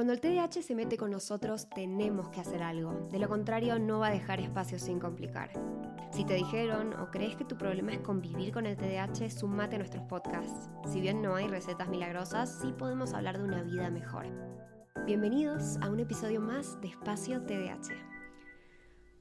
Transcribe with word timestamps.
Cuando 0.00 0.14
el 0.14 0.20
TDAH 0.22 0.62
se 0.62 0.74
mete 0.74 0.96
con 0.96 1.10
nosotros, 1.10 1.68
tenemos 1.68 2.30
que 2.30 2.40
hacer 2.40 2.62
algo. 2.62 3.06
De 3.12 3.18
lo 3.18 3.28
contrario, 3.28 3.78
no 3.78 3.98
va 3.98 4.06
a 4.06 4.10
dejar 4.10 4.40
espacio 4.40 4.78
sin 4.78 4.98
complicar. 4.98 5.50
Si 6.10 6.24
te 6.24 6.32
dijeron 6.32 6.94
o 6.94 7.10
crees 7.10 7.36
que 7.36 7.44
tu 7.44 7.58
problema 7.58 7.92
es 7.92 8.00
convivir 8.00 8.50
con 8.50 8.64
el 8.64 8.78
TDAH, 8.78 9.28
sumate 9.28 9.74
a 9.74 9.78
nuestros 9.78 10.02
podcasts. 10.04 10.70
Si 10.90 11.02
bien 11.02 11.20
no 11.20 11.34
hay 11.34 11.48
recetas 11.48 11.90
milagrosas, 11.90 12.60
sí 12.62 12.72
podemos 12.72 13.12
hablar 13.12 13.36
de 13.36 13.44
una 13.44 13.62
vida 13.62 13.90
mejor. 13.90 14.24
Bienvenidos 15.04 15.76
a 15.82 15.90
un 15.90 16.00
episodio 16.00 16.40
más 16.40 16.80
de 16.80 16.88
Espacio 16.88 17.42
TDAH. 17.42 17.92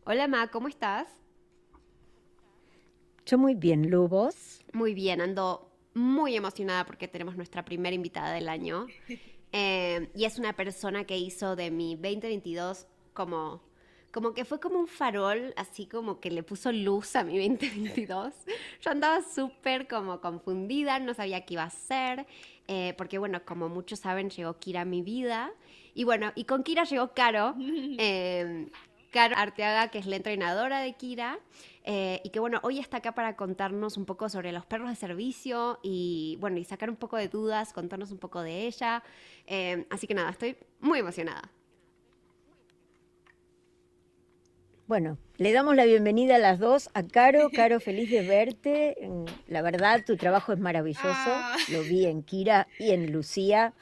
Hola 0.05 0.29
Ma, 0.29 0.47
¿cómo 0.47 0.69
estás? 0.69 1.09
Yo 3.25 3.37
muy 3.37 3.53
bien, 3.53 3.89
Lubos. 3.89 4.63
Muy 4.71 4.93
bien, 4.93 5.19
ando 5.19 5.73
muy 5.93 6.37
emocionada 6.37 6.85
porque 6.85 7.09
tenemos 7.09 7.35
nuestra 7.35 7.65
primera 7.65 7.93
invitada 7.93 8.31
del 8.31 8.47
año. 8.47 8.85
Eh, 9.51 10.09
y 10.15 10.25
es 10.25 10.37
una 10.37 10.53
persona 10.53 11.05
que 11.05 11.17
hizo 11.17 11.55
de 11.55 11.71
mi 11.71 11.95
2022 11.95 12.85
como, 13.13 13.61
como 14.11 14.33
que 14.33 14.45
fue 14.45 14.59
como 14.59 14.79
un 14.79 14.87
farol, 14.87 15.53
así 15.57 15.87
como 15.87 16.19
que 16.19 16.29
le 16.29 16.43
puso 16.43 16.71
luz 16.71 17.15
a 17.15 17.23
mi 17.23 17.37
2022. 17.37 18.33
Yo 18.81 18.91
andaba 18.91 19.21
súper 19.23 19.87
como 19.87 20.21
confundida, 20.21 20.99
no 20.99 21.13
sabía 21.13 21.45
qué 21.45 21.55
iba 21.55 21.63
a 21.63 21.67
hacer, 21.67 22.27
eh, 22.67 22.93
porque 22.97 23.17
bueno, 23.17 23.43
como 23.45 23.69
muchos 23.69 23.99
saben, 23.99 24.29
llegó 24.29 24.59
Kira 24.59 24.81
a 24.81 24.85
mi 24.85 25.01
vida. 25.01 25.51
Y 25.95 26.03
bueno, 26.03 26.31
y 26.35 26.45
con 26.45 26.63
Kira 26.63 26.83
llegó 26.83 27.13
Caro, 27.13 27.55
eh, 27.97 28.67
Caro 29.11 29.35
Arteaga, 29.37 29.89
que 29.89 29.97
es 29.97 30.05
la 30.05 30.17
entrenadora 30.17 30.79
de 30.81 30.93
Kira. 30.93 31.39
Eh, 31.91 32.21
y 32.23 32.29
que 32.29 32.39
bueno, 32.39 32.59
hoy 32.61 32.77
está 32.77 32.97
acá 32.97 33.13
para 33.13 33.35
contarnos 33.35 33.97
un 33.97 34.05
poco 34.05 34.29
sobre 34.29 34.51
los 34.51 34.63
perros 34.63 34.89
de 34.89 34.95
servicio 34.95 35.79
y 35.81 36.37
bueno, 36.39 36.59
y 36.59 36.63
sacar 36.63 36.87
un 36.87 36.95
poco 36.95 37.17
de 37.17 37.29
dudas, 37.29 37.73
contarnos 37.73 38.11
un 38.11 38.19
poco 38.19 38.43
de 38.43 38.67
ella. 38.67 39.01
Eh, 39.47 39.87
así 39.89 40.05
que 40.05 40.13
nada, 40.13 40.29
estoy 40.29 40.55
muy 40.79 40.99
emocionada. 40.99 41.49
Bueno, 44.85 45.17
le 45.37 45.51
damos 45.51 45.75
la 45.75 45.85
bienvenida 45.85 46.35
a 46.35 46.37
las 46.37 46.59
dos, 46.59 46.91
a 46.93 47.01
Caro. 47.01 47.49
Caro, 47.55 47.79
feliz 47.79 48.11
de 48.11 48.21
verte. 48.21 48.95
La 49.47 49.63
verdad, 49.63 50.03
tu 50.05 50.15
trabajo 50.15 50.53
es 50.53 50.59
maravilloso. 50.59 51.07
Ah. 51.07 51.57
Lo 51.69 51.81
vi 51.81 52.05
en 52.05 52.21
Kira 52.21 52.67
y 52.77 52.91
en 52.91 53.11
Lucía. 53.11 53.73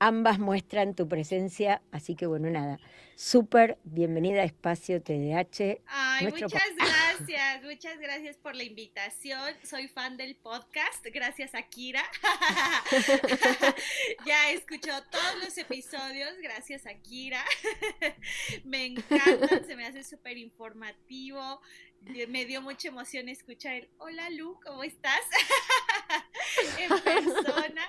Ambas 0.00 0.40
muestran 0.40 0.94
tu 0.94 1.06
presencia, 1.06 1.82
así 1.92 2.16
que 2.16 2.26
bueno, 2.26 2.50
nada. 2.50 2.80
Súper 3.16 3.78
bienvenida 3.84 4.42
a 4.42 4.44
Espacio 4.44 5.00
TDH. 5.00 5.80
Ay, 5.86 6.26
muchas 6.26 6.52
gracias, 6.76 7.62
muchas 7.62 7.98
gracias 8.00 8.36
por 8.38 8.56
la 8.56 8.64
invitación. 8.64 9.54
Soy 9.62 9.86
fan 9.86 10.16
del 10.16 10.34
podcast, 10.34 11.06
gracias 11.12 11.54
a 11.54 11.62
Kira. 11.62 12.02
ya 14.26 14.50
escuchó 14.50 14.90
todos 15.12 15.44
los 15.44 15.56
episodios, 15.58 16.34
gracias 16.42 16.86
a 16.86 16.94
Kira. 16.94 17.44
me 18.64 18.86
encanta, 18.86 19.62
se 19.64 19.76
me 19.76 19.86
hace 19.86 20.02
súper 20.02 20.36
informativo. 20.36 21.60
Me 22.28 22.46
dio 22.46 22.62
mucha 22.62 22.88
emoción 22.88 23.28
escuchar 23.28 23.74
el 23.74 23.88
Hola 23.98 24.28
Lu, 24.30 24.58
¿cómo 24.64 24.82
estás? 24.82 25.20
en 26.80 27.00
persona. 27.00 27.86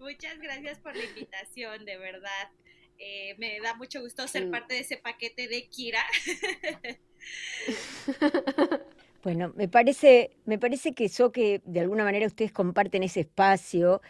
muchas 0.00 0.38
gracias 0.40 0.80
por 0.80 0.96
la 0.96 1.04
invitación, 1.04 1.84
de 1.84 1.96
verdad. 1.98 2.50
Eh, 2.98 3.34
me 3.38 3.60
da 3.60 3.74
mucho 3.74 4.00
gusto 4.00 4.26
ser 4.26 4.50
parte 4.50 4.74
de 4.74 4.80
ese 4.80 4.96
paquete 4.96 5.48
de 5.48 5.68
Kira. 5.68 6.04
Bueno, 9.26 9.52
me 9.56 9.66
parece, 9.66 10.30
me 10.44 10.56
parece 10.56 10.92
que 10.92 11.06
eso 11.06 11.32
que 11.32 11.60
de 11.64 11.80
alguna 11.80 12.04
manera 12.04 12.28
ustedes 12.28 12.52
comparten 12.52 13.02
ese 13.02 13.22
espacio 13.22 14.00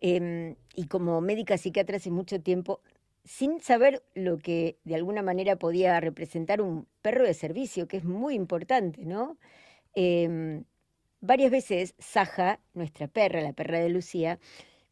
em, 0.00 0.56
y 0.74 0.86
como 0.86 1.20
médica 1.20 1.58
psiquiatra 1.58 1.98
hace 1.98 2.10
mucho 2.10 2.40
tiempo, 2.40 2.80
sin 3.22 3.60
saber 3.60 4.02
lo 4.14 4.38
que 4.38 4.78
de 4.84 4.94
alguna 4.94 5.20
manera 5.22 5.56
podía 5.56 6.00
representar 6.00 6.62
un 6.62 6.86
perro 7.02 7.24
de 7.24 7.34
servicio, 7.34 7.86
que 7.86 7.98
es 7.98 8.04
muy 8.04 8.34
importante, 8.34 9.04
¿no? 9.04 9.36
Em, 9.94 10.64
varias 11.20 11.50
veces 11.50 11.94
Saja, 11.98 12.58
nuestra 12.72 13.08
perra, 13.08 13.42
la 13.42 13.52
perra 13.52 13.78
de 13.78 13.90
Lucía, 13.90 14.38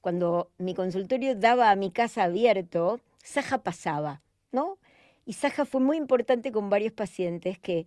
cuando 0.03 0.51
mi 0.59 0.75
consultorio 0.75 1.35
daba 1.37 1.71
a 1.71 1.77
mi 1.77 1.91
casa 1.91 2.25
abierto, 2.25 3.01
Saja 3.23 3.63
pasaba, 3.63 4.23
¿no? 4.53 4.79
Y 5.25 5.35
Saja 5.35 5.65
fue 5.65 5.81
muy 5.81 5.97
importante 5.97 6.53
con 6.53 6.71
varios 6.71 6.93
pacientes 6.93 7.59
que, 7.59 7.87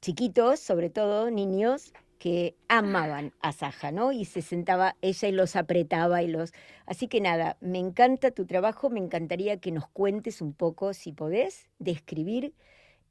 chiquitos, 0.00 0.60
sobre 0.60 0.90
todo 0.90 1.30
niños, 1.30 1.92
que 2.18 2.56
amaban 2.68 3.32
a 3.40 3.52
Saja, 3.52 3.92
¿no? 3.92 4.12
Y 4.12 4.24
se 4.24 4.42
sentaba 4.42 4.96
ella 5.02 5.28
y 5.28 5.32
los 5.32 5.56
apretaba 5.56 6.22
y 6.22 6.28
los... 6.28 6.52
Así 6.86 7.08
que 7.08 7.20
nada, 7.20 7.56
me 7.60 7.78
encanta 7.78 8.30
tu 8.30 8.46
trabajo, 8.46 8.90
me 8.90 9.00
encantaría 9.00 9.58
que 9.58 9.72
nos 9.72 9.88
cuentes 9.88 10.40
un 10.40 10.52
poco, 10.52 10.94
si 10.94 11.12
podés, 11.12 11.68
describir, 11.78 12.54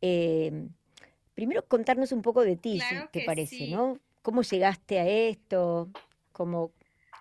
eh, 0.02 0.68
primero 1.34 1.66
contarnos 1.68 2.12
un 2.12 2.22
poco 2.22 2.42
de 2.42 2.56
ti, 2.56 2.80
si 2.80 2.96
te 3.12 3.26
parece, 3.26 3.70
¿no? 3.70 4.00
¿Cómo 4.22 4.42
llegaste 4.42 5.00
a 5.00 5.08
esto? 5.08 5.90
¿Cómo, 6.32 6.72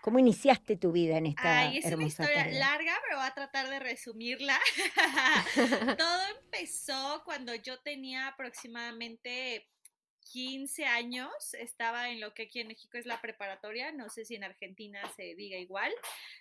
¿Cómo 0.05 0.19
iniciaste 0.19 0.77
tu 0.77 0.93
vida 0.93 1.17
en 1.17 1.25
esta 1.25 1.61
Ay, 1.61 1.79
es 1.79 1.87
una 1.87 2.05
historia 2.05 2.47
larga, 2.49 2.93
pero 3.05 3.17
voy 3.17 3.27
a 3.27 3.33
tratar 3.33 3.71
de 3.71 3.79
resumirla. 3.79 4.61
Todo 5.99 6.23
empezó 6.43 7.23
cuando 7.25 7.55
yo 7.55 7.81
tenía 7.81 8.29
aproximadamente 8.29 9.67
15 10.31 10.85
años, 10.85 11.55
estaba 11.55 12.11
en 12.11 12.21
lo 12.21 12.35
que 12.35 12.45
aquí 12.45 12.61
en 12.61 12.69
México 12.69 12.99
es 12.99 13.07
la 13.07 13.23
preparatoria, 13.23 13.93
no 13.93 14.11
sé 14.11 14.27
si 14.27 14.35
en 14.35 14.45
Argentina 14.45 15.01
se 15.17 15.35
diga 15.37 15.57
igual, 15.57 15.91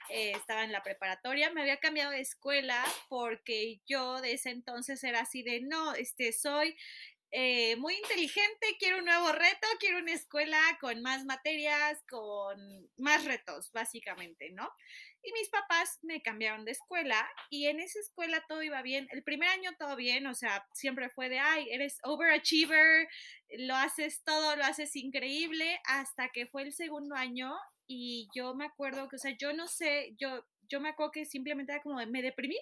eh, 0.09 0.31
estaba 0.31 0.65
en 0.65 0.73
la 0.73 0.83
preparatoria, 0.83 1.49
me 1.51 1.61
había 1.61 1.77
cambiado 1.77 2.11
de 2.11 2.19
escuela 2.19 2.83
porque 3.07 3.79
yo 3.85 4.19
de 4.19 4.33
ese 4.33 4.49
entonces 4.49 5.01
era 5.05 5.21
así 5.21 5.41
de, 5.41 5.61
no, 5.61 5.93
este, 5.93 6.33
soy 6.33 6.75
eh, 7.35 7.75
muy 7.77 7.95
inteligente, 7.95 8.77
quiero 8.77 8.99
un 8.99 9.05
nuevo 9.05 9.31
reto, 9.31 9.67
quiero 9.79 9.97
una 9.97 10.13
escuela 10.13 10.59
con 10.79 11.01
más 11.01 11.25
materias, 11.25 12.03
con 12.07 12.55
más 12.97 13.25
retos, 13.25 13.71
básicamente, 13.71 14.51
¿no? 14.51 14.69
Y 15.23 15.33
mis 15.33 15.49
papás 15.49 15.97
me 16.03 16.21
cambiaron 16.21 16.63
de 16.63 16.73
escuela 16.73 17.27
y 17.49 17.65
en 17.65 17.79
esa 17.79 17.99
escuela 17.99 18.45
todo 18.47 18.61
iba 18.61 18.83
bien. 18.83 19.07
El 19.09 19.23
primer 19.23 19.49
año 19.49 19.71
todo 19.79 19.95
bien, 19.95 20.27
o 20.27 20.35
sea, 20.35 20.63
siempre 20.73 21.09
fue 21.09 21.27
de, 21.27 21.39
ay, 21.39 21.69
eres 21.71 21.97
overachiever, 22.03 23.07
lo 23.57 23.75
haces 23.77 24.21
todo, 24.23 24.55
lo 24.55 24.63
haces 24.63 24.95
increíble, 24.95 25.79
hasta 25.85 26.29
que 26.29 26.45
fue 26.45 26.61
el 26.61 26.71
segundo 26.71 27.15
año 27.15 27.51
y 27.87 28.29
yo 28.35 28.53
me 28.53 28.65
acuerdo 28.65 29.09
que, 29.09 29.15
o 29.15 29.19
sea, 29.19 29.35
yo 29.35 29.53
no 29.53 29.67
sé, 29.67 30.13
yo, 30.19 30.45
yo 30.69 30.79
me 30.79 30.89
acuerdo 30.89 31.13
que 31.13 31.25
simplemente 31.25 31.71
era 31.71 31.81
como, 31.81 31.95
me 32.05 32.21
deprimí, 32.21 32.59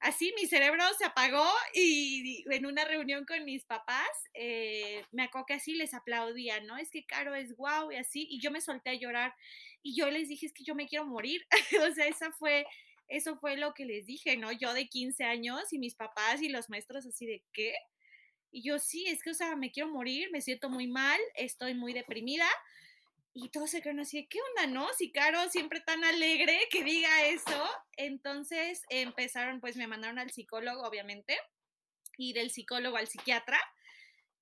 así 0.00 0.32
mi 0.36 0.46
cerebro 0.46 0.82
se 0.98 1.04
apagó 1.04 1.46
y 1.74 2.44
en 2.50 2.66
una 2.66 2.84
reunión 2.84 3.24
con 3.26 3.44
mis 3.44 3.64
papás 3.64 4.08
eh, 4.34 5.04
me 5.12 5.24
acuerdo 5.24 5.46
que 5.46 5.54
así 5.54 5.74
les 5.74 5.94
aplaudía, 5.94 6.60
¿no? 6.60 6.76
Es 6.76 6.90
que 6.90 7.04
Caro 7.04 7.34
es 7.34 7.54
guau 7.54 7.92
y 7.92 7.96
así, 7.96 8.26
y 8.30 8.40
yo 8.40 8.50
me 8.50 8.60
solté 8.60 8.90
a 8.90 8.94
llorar 8.94 9.34
y 9.82 9.94
yo 9.94 10.10
les 10.10 10.28
dije, 10.28 10.46
es 10.46 10.52
que 10.52 10.64
yo 10.64 10.74
me 10.74 10.88
quiero 10.88 11.04
morir, 11.04 11.46
o 11.90 11.94
sea, 11.94 12.06
esa 12.06 12.32
fue, 12.32 12.66
eso 13.08 13.36
fue 13.36 13.56
lo 13.56 13.74
que 13.74 13.84
les 13.84 14.06
dije, 14.06 14.36
¿no? 14.36 14.52
Yo 14.52 14.72
de 14.74 14.88
15 14.88 15.24
años 15.24 15.72
y 15.72 15.78
mis 15.78 15.94
papás 15.94 16.42
y 16.42 16.48
los 16.48 16.70
maestros 16.70 17.06
así 17.06 17.26
de, 17.26 17.42
¿qué? 17.52 17.74
Y 18.52 18.62
yo 18.62 18.78
sí, 18.78 19.06
es 19.06 19.22
que, 19.22 19.30
o 19.30 19.34
sea, 19.34 19.54
me 19.54 19.70
quiero 19.70 19.90
morir, 19.90 20.30
me 20.32 20.40
siento 20.40 20.70
muy 20.70 20.86
mal, 20.86 21.20
estoy 21.34 21.74
muy 21.74 21.92
deprimida 21.92 22.48
y 23.32 23.48
todos 23.50 23.70
se 23.70 23.80
creen 23.80 24.00
así, 24.00 24.26
¿qué 24.26 24.38
onda, 24.50 24.66
no? 24.66 24.88
Si 24.96 25.12
Caro 25.12 25.48
siempre 25.50 25.80
tan 25.80 26.02
alegre 26.04 26.58
que 26.70 26.82
diga 26.82 27.26
eso. 27.26 27.68
Entonces 27.96 28.82
empezaron, 28.88 29.60
pues 29.60 29.76
me 29.76 29.86
mandaron 29.86 30.18
al 30.18 30.30
psicólogo, 30.30 30.82
obviamente, 30.82 31.38
y 32.16 32.32
del 32.32 32.50
psicólogo 32.50 32.96
al 32.96 33.06
psiquiatra. 33.06 33.60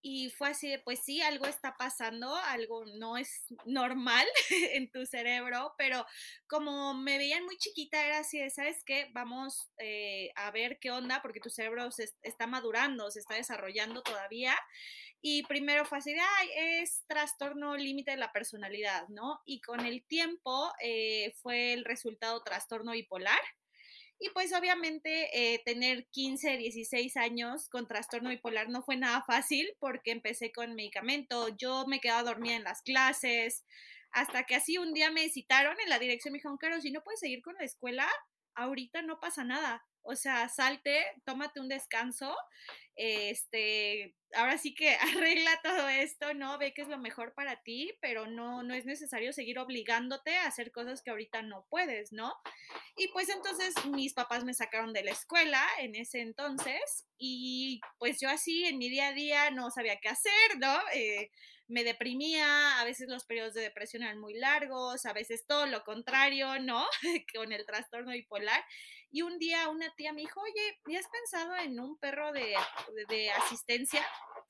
Y 0.01 0.31
fue 0.31 0.51
así 0.51 0.69
de, 0.69 0.79
pues 0.79 1.01
sí, 1.01 1.21
algo 1.21 1.47
está 1.47 1.75
pasando, 1.77 2.35
algo 2.37 2.85
no 2.99 3.17
es 3.17 3.47
normal 3.67 4.27
en 4.73 4.91
tu 4.91 5.05
cerebro, 5.07 5.75
pero 5.77 6.07
como 6.47 6.95
me 6.95 7.19
veían 7.19 7.45
muy 7.45 7.57
chiquita, 7.59 8.07
era 8.07 8.21
así 8.21 8.39
de, 8.39 8.49
¿sabes 8.49 8.85
qué? 8.85 9.09
Vamos 9.13 9.69
eh, 9.79 10.31
a 10.37 10.53
ver 10.53 10.79
qué 10.79 10.93
onda, 10.93 11.21
porque 11.21 11.41
tu 11.41 11.51
cerebro 11.51 11.91
se 11.91 12.09
está 12.23 12.47
madurando, 12.47 13.11
se 13.11 13.19
está 13.19 13.35
desarrollando 13.35 14.03
todavía. 14.03 14.57
Y 15.21 15.43
primero 15.45 15.85
fue 15.85 15.99
así 15.99 16.13
de, 16.13 16.21
ay, 16.21 16.49
es 16.81 17.05
trastorno 17.07 17.77
límite 17.77 18.13
de 18.13 18.17
la 18.17 18.33
personalidad, 18.33 19.09
¿no? 19.09 19.41
Y 19.45 19.61
con 19.61 19.81
el 19.81 20.05
tiempo 20.05 20.73
eh, 20.81 21.35
fue 21.43 21.73
el 21.73 21.85
resultado 21.85 22.43
trastorno 22.43 22.93
bipolar. 22.93 23.41
Y 24.21 24.31
pues 24.31 24.53
obviamente 24.53 25.31
eh, 25.33 25.63
tener 25.65 26.07
15, 26.09 26.57
16 26.57 27.17
años 27.17 27.69
con 27.69 27.87
trastorno 27.87 28.31
bipolar 28.31 28.69
no 28.69 28.83
fue 28.83 28.97
nada 28.97 29.23
fácil 29.23 29.69
porque 29.79 30.11
empecé 30.11 30.51
con 30.51 30.75
medicamento, 30.75 31.49
yo 31.57 31.87
me 31.87 32.01
quedaba 32.01 32.25
dormida 32.25 32.57
en 32.57 32.65
las 32.65 32.83
clases, 32.83 33.65
hasta 34.11 34.45
que 34.45 34.57
así 34.57 34.79
un 34.79 34.93
día 34.93 35.11
me 35.13 35.29
citaron 35.29 35.77
en 35.81 35.89
la 35.89 35.99
dirección, 35.99 36.33
me 36.33 36.39
dijeron, 36.39 36.59
Caro, 36.59 36.81
si 36.81 36.91
no 36.91 37.03
puedes 37.03 37.21
seguir 37.21 37.43
con 37.43 37.55
la 37.55 37.65
escuela, 37.65 38.09
ahorita 38.55 39.03
no 39.03 39.21
pasa 39.21 39.45
nada. 39.45 39.87
O 40.11 40.17
sea, 40.17 40.49
salte, 40.49 41.05
tómate 41.25 41.61
un 41.61 41.69
descanso 41.69 42.35
este, 42.99 44.17
ahora 44.35 44.59
sí 44.59 44.75
que 44.75 44.91
arregla 45.25 45.61
todo 45.63 45.89
esto, 45.89 46.35
¿no? 46.35 46.59
Ve 46.59 46.75
que 46.75 46.83
es 46.83 46.89
lo 46.89 46.99
mejor 46.99 47.33
para 47.33 47.63
ti, 47.63 47.97
pero 48.01 48.27
no, 48.27 48.65
no 48.65 48.75
es 48.75 48.85
necesario 48.85 49.33
seguir 49.33 49.61
obligándote 49.61 50.37
a 50.37 50.47
hacer 50.47 50.73
cosas 50.73 51.01
que 51.01 51.11
ahorita 51.11 51.43
no 51.43 51.65
puedes, 51.71 52.13
¿no? 52.13 52.35
Y 52.97 53.09
pues 53.09 53.29
entonces 53.29 53.73
mis 53.87 54.15
papás 54.15 54.45
me 54.45 54.53
sacaron 54.53 54.93
de 54.93 55.05
la 55.05 55.13
escuela 55.13 55.65
en 55.79 55.95
ese 55.95 56.21
entonces 56.21 57.07
y 57.17 57.81
pues 57.99 58.19
yo 58.21 58.29
así 58.29 58.65
en 58.65 58.79
mi 58.79 58.91
día 58.91 59.09
a 59.09 59.13
día 59.13 59.51
no 59.53 59.71
sabía 59.71 60.01
qué 60.01 60.09
hacer, 60.09 60.59
¿no? 60.59 60.77
Eh, 60.93 61.31
me 61.69 61.85
deprimía, 61.85 62.81
a 62.81 62.85
veces 62.85 63.09
los 63.09 63.27
periodos 63.27 63.55
de 63.55 63.61
depresión 63.61 64.03
eran 64.03 64.19
muy 64.19 64.35
largos, 64.35 65.05
a 65.05 65.13
veces 65.13 65.47
todo 65.47 65.67
lo 65.67 65.85
contrario, 65.85 66.59
¿no? 66.61 66.85
Con 67.35 67.53
el 67.53 67.65
trastorno 67.67 68.11
bipolar. 68.13 68.65
Y 69.11 69.23
un 69.23 69.39
día 69.39 69.69
una 69.69 69.93
tía 69.95 70.13
me 70.13 70.21
dijo, 70.21 70.41
oye, 70.41 70.79
¿ya 70.87 70.99
has 70.99 71.09
pensado 71.09 71.57
en 71.57 71.81
un 71.81 71.99
perro 71.99 72.33
de, 72.33 72.55
de, 73.09 73.31
asistencia? 73.31 74.07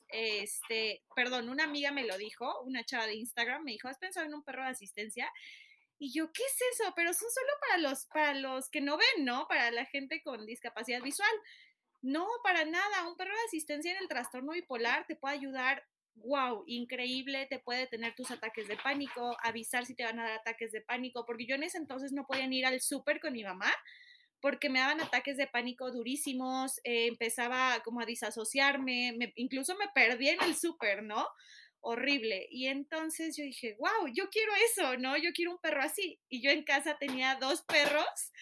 Este, 0.08 1.02
perdón, 1.14 1.49
una 1.49 1.64
amiga 1.64 1.93
me 1.93 2.05
lo 2.05 2.16
dijo, 2.19 2.60
una 2.62 2.84
chava 2.84 3.06
de 3.06 3.14
Instagram 3.14 3.62
me 3.62 3.72
dijo, 3.72 3.88
¿has 3.88 3.99
pensado 3.99 4.26
en 4.26 4.34
un 4.34 4.43
perro 4.43 4.64
de 4.64 4.70
asistencia? 4.70 5.31
Y 5.99 6.12
yo, 6.12 6.32
¿qué 6.32 6.43
es 6.43 6.81
eso? 6.81 6.93
Pero 6.96 7.12
son 7.12 7.28
solo 7.31 7.52
para 7.60 7.78
los, 7.78 8.06
para 8.06 8.34
los 8.34 8.69
que 8.69 8.81
no 8.81 8.96
ven, 8.96 9.25
¿no? 9.25 9.46
Para 9.49 9.70
la 9.70 9.84
gente 9.84 10.22
con 10.22 10.46
discapacidad 10.46 11.02
visual. 11.02 11.31
No, 12.02 12.26
para 12.43 12.64
nada. 12.64 13.08
Un 13.08 13.16
perro 13.16 13.34
de 13.34 13.46
asistencia 13.46 13.93
en 13.93 13.99
el 13.99 14.08
trastorno 14.08 14.52
bipolar 14.52 15.06
te 15.06 15.16
puede 15.16 15.34
ayudar 15.34 15.84
wow, 16.25 16.64
increíble, 16.66 17.46
te 17.46 17.58
puede 17.58 17.87
tener 17.87 18.14
tus 18.14 18.31
ataques 18.32 18.66
de 18.66 18.76
pánico, 18.76 19.37
avisar 19.43 19.87
si 19.87 19.94
te 19.94 20.05
van 20.05 20.19
a 20.19 20.25
dar 20.25 20.38
ataques 20.38 20.72
de 20.72 20.81
pánico, 20.81 21.25
porque 21.25 21.46
yo 21.46 21.55
en 21.55 21.62
ese 21.62 21.78
entonces 21.78 22.12
no 22.12 22.26
podía 22.26 22.46
ir 22.46 22.66
al 22.66 22.81
súper 22.81 23.20
con 23.20 23.32
mi 23.32 23.44
mamá 23.44 23.72
porque 24.40 24.69
me 24.69 24.79
daban 24.79 25.00
ataques 25.00 25.37
de 25.37 25.46
pánico 25.46 25.90
durísimos, 25.90 26.79
eh, 26.85 27.06
empezaba 27.06 27.81
como 27.85 28.00
a 28.00 28.06
disasociarme, 28.06 29.17
incluso 29.37 29.76
me 29.76 29.88
perdí 29.94 30.29
en 30.29 30.43
el 30.43 30.56
súper, 30.56 31.02
¿no? 31.02 31.26
Horrible. 31.81 32.46
Y 32.50 32.67
entonces 32.67 33.37
yo 33.37 33.44
dije, 33.44 33.76
wow, 33.79 34.08
yo 34.12 34.29
quiero 34.31 34.52
eso, 34.70 34.96
¿no? 34.96 35.17
Yo 35.17 35.31
quiero 35.32 35.52
un 35.52 35.58
perro 35.58 35.82
así. 35.82 36.20
Y 36.29 36.43
yo 36.43 36.50
en 36.50 36.64
casa 36.64 36.99
tenía 36.99 37.37
dos 37.37 37.62
perros, 37.62 38.32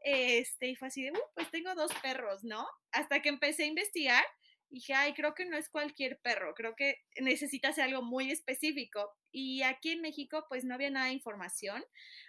este, 0.00 0.68
y 0.68 0.76
fue 0.76 0.88
así 0.88 1.02
de, 1.02 1.10
uh, 1.10 1.20
pues 1.34 1.50
tengo 1.50 1.74
dos 1.74 1.92
perros, 2.02 2.44
¿no? 2.44 2.66
Hasta 2.92 3.20
que 3.22 3.28
empecé 3.28 3.64
a 3.64 3.66
investigar 3.66 4.24
dije, 4.70 4.94
ay, 4.94 5.14
creo 5.14 5.34
que 5.34 5.44
no 5.46 5.56
es 5.56 5.68
cualquier 5.68 6.18
perro, 6.20 6.54
creo 6.54 6.74
que 6.76 7.02
necesita 7.20 7.72
ser 7.72 7.84
algo 7.84 8.02
muy 8.02 8.30
específico. 8.30 9.12
Y 9.30 9.62
aquí 9.62 9.92
en 9.92 10.02
México, 10.02 10.44
pues 10.48 10.64
no 10.64 10.74
había 10.74 10.90
nada 10.90 11.06
de 11.06 11.12
información, 11.12 11.84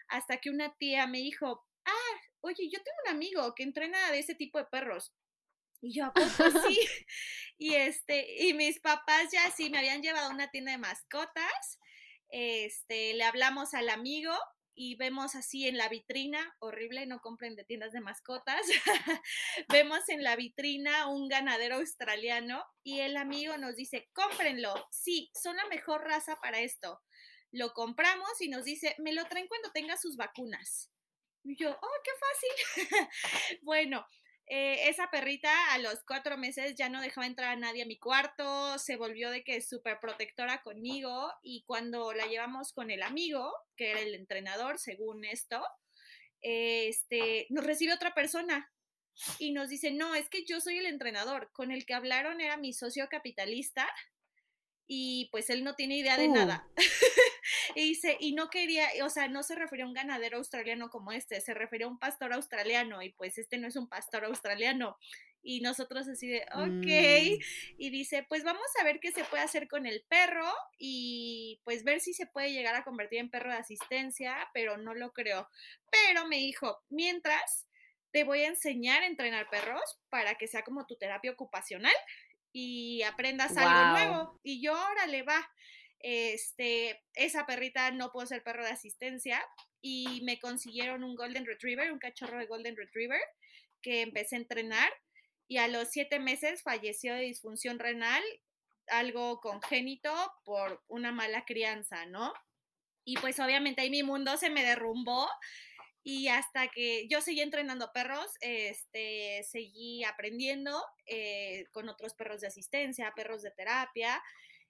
hasta 0.07 0.37
que 0.37 0.49
una 0.49 0.75
tía 0.77 1.07
me 1.07 1.19
dijo, 1.19 1.65
ah, 1.85 2.21
oye, 2.47 2.69
yo 2.69 2.81
tengo 2.83 2.97
un 3.05 3.11
amigo 3.11 3.53
que 3.55 3.63
entrena 3.63 4.11
de 4.11 4.19
ese 4.19 4.35
tipo 4.35 4.57
de 4.57 4.65
perros. 4.65 5.13
Y 5.81 5.93
yo, 5.93 6.05
¿a 6.05 6.13
poco 6.13 6.27
sí? 6.67 6.79
y 7.57 7.75
este, 7.75 8.45
y 8.45 8.53
mis 8.53 8.79
papás 8.79 9.31
ya 9.31 9.51
sí 9.51 9.69
me 9.69 9.77
habían 9.77 10.01
llevado 10.01 10.29
a 10.29 10.33
una 10.33 10.49
tienda 10.49 10.71
de 10.71 10.77
mascotas. 10.77 11.79
Este, 12.29 13.13
le 13.13 13.23
hablamos 13.23 13.73
al 13.73 13.89
amigo 13.89 14.33
y 14.79 14.95
vemos 14.95 15.35
así 15.35 15.67
en 15.67 15.75
la 15.75 15.89
vitrina, 15.89 16.55
horrible, 16.59 17.07
no 17.07 17.19
compren 17.19 17.55
de 17.55 17.63
tiendas 17.63 17.93
de 17.93 17.99
mascotas, 17.99 18.61
vemos 19.69 20.07
en 20.07 20.23
la 20.23 20.35
vitrina 20.35 21.07
un 21.07 21.27
ganadero 21.27 21.77
australiano 21.77 22.63
y 22.83 22.99
el 22.99 23.17
amigo 23.17 23.57
nos 23.57 23.75
dice, 23.75 24.07
cómprenlo, 24.13 24.75
sí, 24.91 25.31
son 25.33 25.55
la 25.57 25.65
mejor 25.65 26.03
raza 26.03 26.37
para 26.39 26.59
esto. 26.59 27.01
Lo 27.51 27.73
compramos 27.73 28.39
y 28.39 28.49
nos 28.49 28.65
dice, 28.65 28.95
me 28.99 29.13
lo 29.13 29.25
traen 29.25 29.47
cuando 29.47 29.71
tenga 29.71 29.97
sus 29.97 30.15
vacunas. 30.15 30.91
Y 31.47 31.55
yo, 31.55 31.71
oh, 31.71 32.01
qué 32.03 32.11
fácil. 32.19 33.09
bueno, 33.61 34.05
eh, 34.47 34.89
esa 34.89 35.09
perrita 35.09 35.73
a 35.73 35.77
los 35.77 36.03
cuatro 36.05 36.37
meses 36.37 36.75
ya 36.75 36.89
no 36.89 37.01
dejaba 37.01 37.25
entrar 37.25 37.49
a 37.49 37.55
nadie 37.55 37.83
a 37.83 37.85
mi 37.85 37.97
cuarto, 37.97 38.77
se 38.79 38.97
volvió 38.97 39.31
de 39.31 39.43
que 39.43 39.61
súper 39.61 39.99
protectora 40.01 40.61
conmigo 40.61 41.31
y 41.41 41.63
cuando 41.63 42.11
la 42.11 42.27
llevamos 42.27 42.73
con 42.73 42.91
el 42.91 43.01
amigo, 43.01 43.53
que 43.77 43.91
era 43.91 44.01
el 44.01 44.13
entrenador, 44.13 44.77
según 44.77 45.23
esto, 45.23 45.65
este, 46.41 47.47
nos 47.49 47.65
recibe 47.65 47.93
otra 47.93 48.13
persona 48.13 48.71
y 49.39 49.51
nos 49.51 49.69
dice, 49.69 49.91
no, 49.91 50.15
es 50.15 50.29
que 50.29 50.45
yo 50.45 50.59
soy 50.59 50.77
el 50.77 50.85
entrenador, 50.85 51.49
con 51.53 51.71
el 51.71 51.85
que 51.85 51.93
hablaron 51.93 52.41
era 52.41 52.57
mi 52.57 52.73
socio 52.73 53.07
capitalista 53.09 53.87
y 54.85 55.29
pues 55.31 55.49
él 55.49 55.63
no 55.63 55.75
tiene 55.75 55.97
idea 55.97 56.17
de 56.17 56.27
uh. 56.27 56.33
nada. 56.33 56.67
y 57.75 57.89
dice, 57.89 58.17
y 58.19 58.33
no 58.33 58.49
quería, 58.49 58.87
o 59.03 59.09
sea, 59.09 59.27
no 59.27 59.43
se 59.43 59.55
refería 59.55 59.85
a 59.85 59.87
un 59.87 59.93
ganadero 59.93 60.37
australiano 60.37 60.89
como 60.89 61.11
este, 61.11 61.41
se 61.41 61.53
refería 61.53 61.87
a 61.87 61.89
un 61.89 61.99
pastor 61.99 62.33
australiano 62.33 63.01
y 63.01 63.09
pues 63.11 63.37
este 63.37 63.57
no 63.57 63.67
es 63.67 63.75
un 63.75 63.87
pastor 63.87 64.25
australiano. 64.25 64.97
Y 65.43 65.61
nosotros 65.61 66.07
así 66.09 66.27
de, 66.27 66.41
ok, 66.53 66.85
mm. 66.85 67.75
y 67.77 67.89
dice, 67.89 68.25
pues 68.27 68.43
vamos 68.43 68.67
a 68.81 68.83
ver 68.83 68.99
qué 68.99 69.11
se 69.11 69.23
puede 69.23 69.43
hacer 69.43 69.67
con 69.67 69.85
el 69.85 70.03
perro 70.09 70.51
y 70.77 71.61
pues 71.63 71.83
ver 71.85 72.01
si 72.01 72.13
se 72.13 72.25
puede 72.25 72.51
llegar 72.51 72.75
a 72.75 72.83
convertir 72.83 73.19
en 73.19 73.29
perro 73.29 73.51
de 73.51 73.57
asistencia, 73.57 74.35
pero 74.53 74.77
no 74.77 74.93
lo 74.93 75.13
creo. 75.13 75.47
Pero 75.89 76.27
me 76.27 76.37
dijo, 76.37 76.83
mientras, 76.89 77.67
te 78.11 78.23
voy 78.23 78.41
a 78.41 78.47
enseñar 78.47 79.03
a 79.03 79.07
entrenar 79.07 79.49
perros 79.49 79.99
para 80.09 80.35
que 80.35 80.47
sea 80.47 80.63
como 80.63 80.85
tu 80.85 80.95
terapia 80.95 81.31
ocupacional 81.31 81.93
y 82.51 83.03
aprendas 83.03 83.55
algo 83.55 83.91
nuevo. 83.91 84.39
Y 84.43 84.61
yo, 84.61 84.73
órale, 84.73 85.23
va. 85.23 85.49
Este, 85.99 87.03
esa 87.15 87.45
perrita 87.45 87.91
no 87.91 88.11
pudo 88.11 88.25
ser 88.27 88.43
perro 88.43 88.63
de 88.63 88.71
asistencia 88.71 89.43
y 89.81 90.21
me 90.23 90.39
consiguieron 90.39 91.03
un 91.03 91.15
Golden 91.15 91.45
Retriever, 91.45 91.91
un 91.91 91.99
cachorro 91.99 92.37
de 92.37 92.45
Golden 92.45 92.75
Retriever 92.75 93.21
que 93.81 94.01
empecé 94.01 94.35
a 94.35 94.39
entrenar 94.39 94.91
y 95.47 95.57
a 95.57 95.67
los 95.67 95.89
siete 95.89 96.19
meses 96.19 96.61
falleció 96.61 97.13
de 97.13 97.21
disfunción 97.21 97.79
renal, 97.79 98.23
algo 98.87 99.39
congénito 99.39 100.13
por 100.43 100.83
una 100.87 101.11
mala 101.11 101.45
crianza, 101.45 102.05
¿no? 102.05 102.33
Y 103.05 103.15
pues 103.17 103.39
obviamente 103.39 103.81
ahí 103.81 103.89
mi 103.89 104.03
mundo 104.03 104.35
se 104.37 104.49
me 104.49 104.63
derrumbó 104.63 105.27
y 106.03 106.27
hasta 106.29 106.69
que 106.69 107.07
yo 107.09 107.21
seguí 107.21 107.41
entrenando 107.41 107.91
perros, 107.91 108.31
este, 108.41 109.43
seguí 109.43 110.03
aprendiendo 110.03 110.81
eh, 111.05 111.65
con 111.71 111.89
otros 111.89 112.13
perros 112.13 112.41
de 112.41 112.47
asistencia, 112.47 113.13
perros 113.15 113.41
de 113.41 113.51
terapia. 113.51 114.21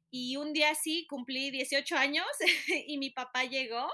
Y 0.09 0.37
un 0.37 0.53
día 0.53 0.73
sí, 0.75 1.05
cumplí 1.07 1.51
18 1.51 1.95
años 1.97 2.25
y 2.87 2.97
mi 2.97 3.09
papá 3.09 3.43
llegó 3.43 3.87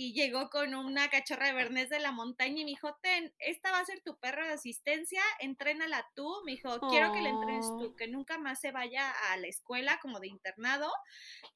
y 0.00 0.12
llegó 0.12 0.48
con 0.48 0.74
una 0.74 1.10
cachorra 1.10 1.48
de 1.48 1.54
Bernés 1.54 1.88
de 1.88 1.98
la 1.98 2.12
montaña 2.12 2.60
y 2.60 2.64
me 2.64 2.70
dijo, 2.70 2.94
ten, 3.02 3.34
esta 3.40 3.72
va 3.72 3.80
a 3.80 3.84
ser 3.84 4.00
tu 4.00 4.16
perro 4.18 4.46
de 4.46 4.52
asistencia, 4.52 5.20
entrénala 5.40 6.08
tú. 6.14 6.32
Me 6.44 6.52
dijo, 6.52 6.78
quiero 6.88 7.12
que 7.12 7.20
la 7.20 7.30
entrenes 7.30 7.66
tú, 7.78 7.96
que 7.96 8.06
nunca 8.06 8.38
más 8.38 8.60
se 8.60 8.70
vaya 8.70 9.10
a 9.10 9.36
la 9.38 9.48
escuela 9.48 9.98
como 10.00 10.20
de 10.20 10.28
internado. 10.28 10.88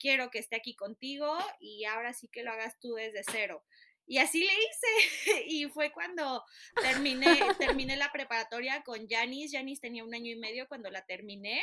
Quiero 0.01 0.31
que 0.31 0.41
esté 0.41 0.57
aquí 0.57 0.75
contigo 0.75 1.39
y 1.61 1.85
ahora 1.85 2.15
sí 2.15 2.27
que 2.27 2.43
lo 2.43 2.51
hagas 2.51 2.81
tú 2.81 2.95
desde 2.95 3.23
cero. 3.31 3.63
Y 4.07 4.19
así 4.19 4.41
le 4.41 4.53
hice. 4.53 5.45
Y 5.47 5.67
fue 5.67 5.93
cuando 5.93 6.45
terminé, 6.81 7.41
terminé 7.59 7.97
la 7.97 8.11
preparatoria 8.11 8.83
con 8.83 9.09
Janis. 9.09 9.53
Janis 9.53 9.81
tenía 9.81 10.05
un 10.05 10.15
año 10.15 10.31
y 10.31 10.37
medio 10.37 10.67
cuando 10.67 10.91
la 10.91 11.05
terminé. 11.07 11.63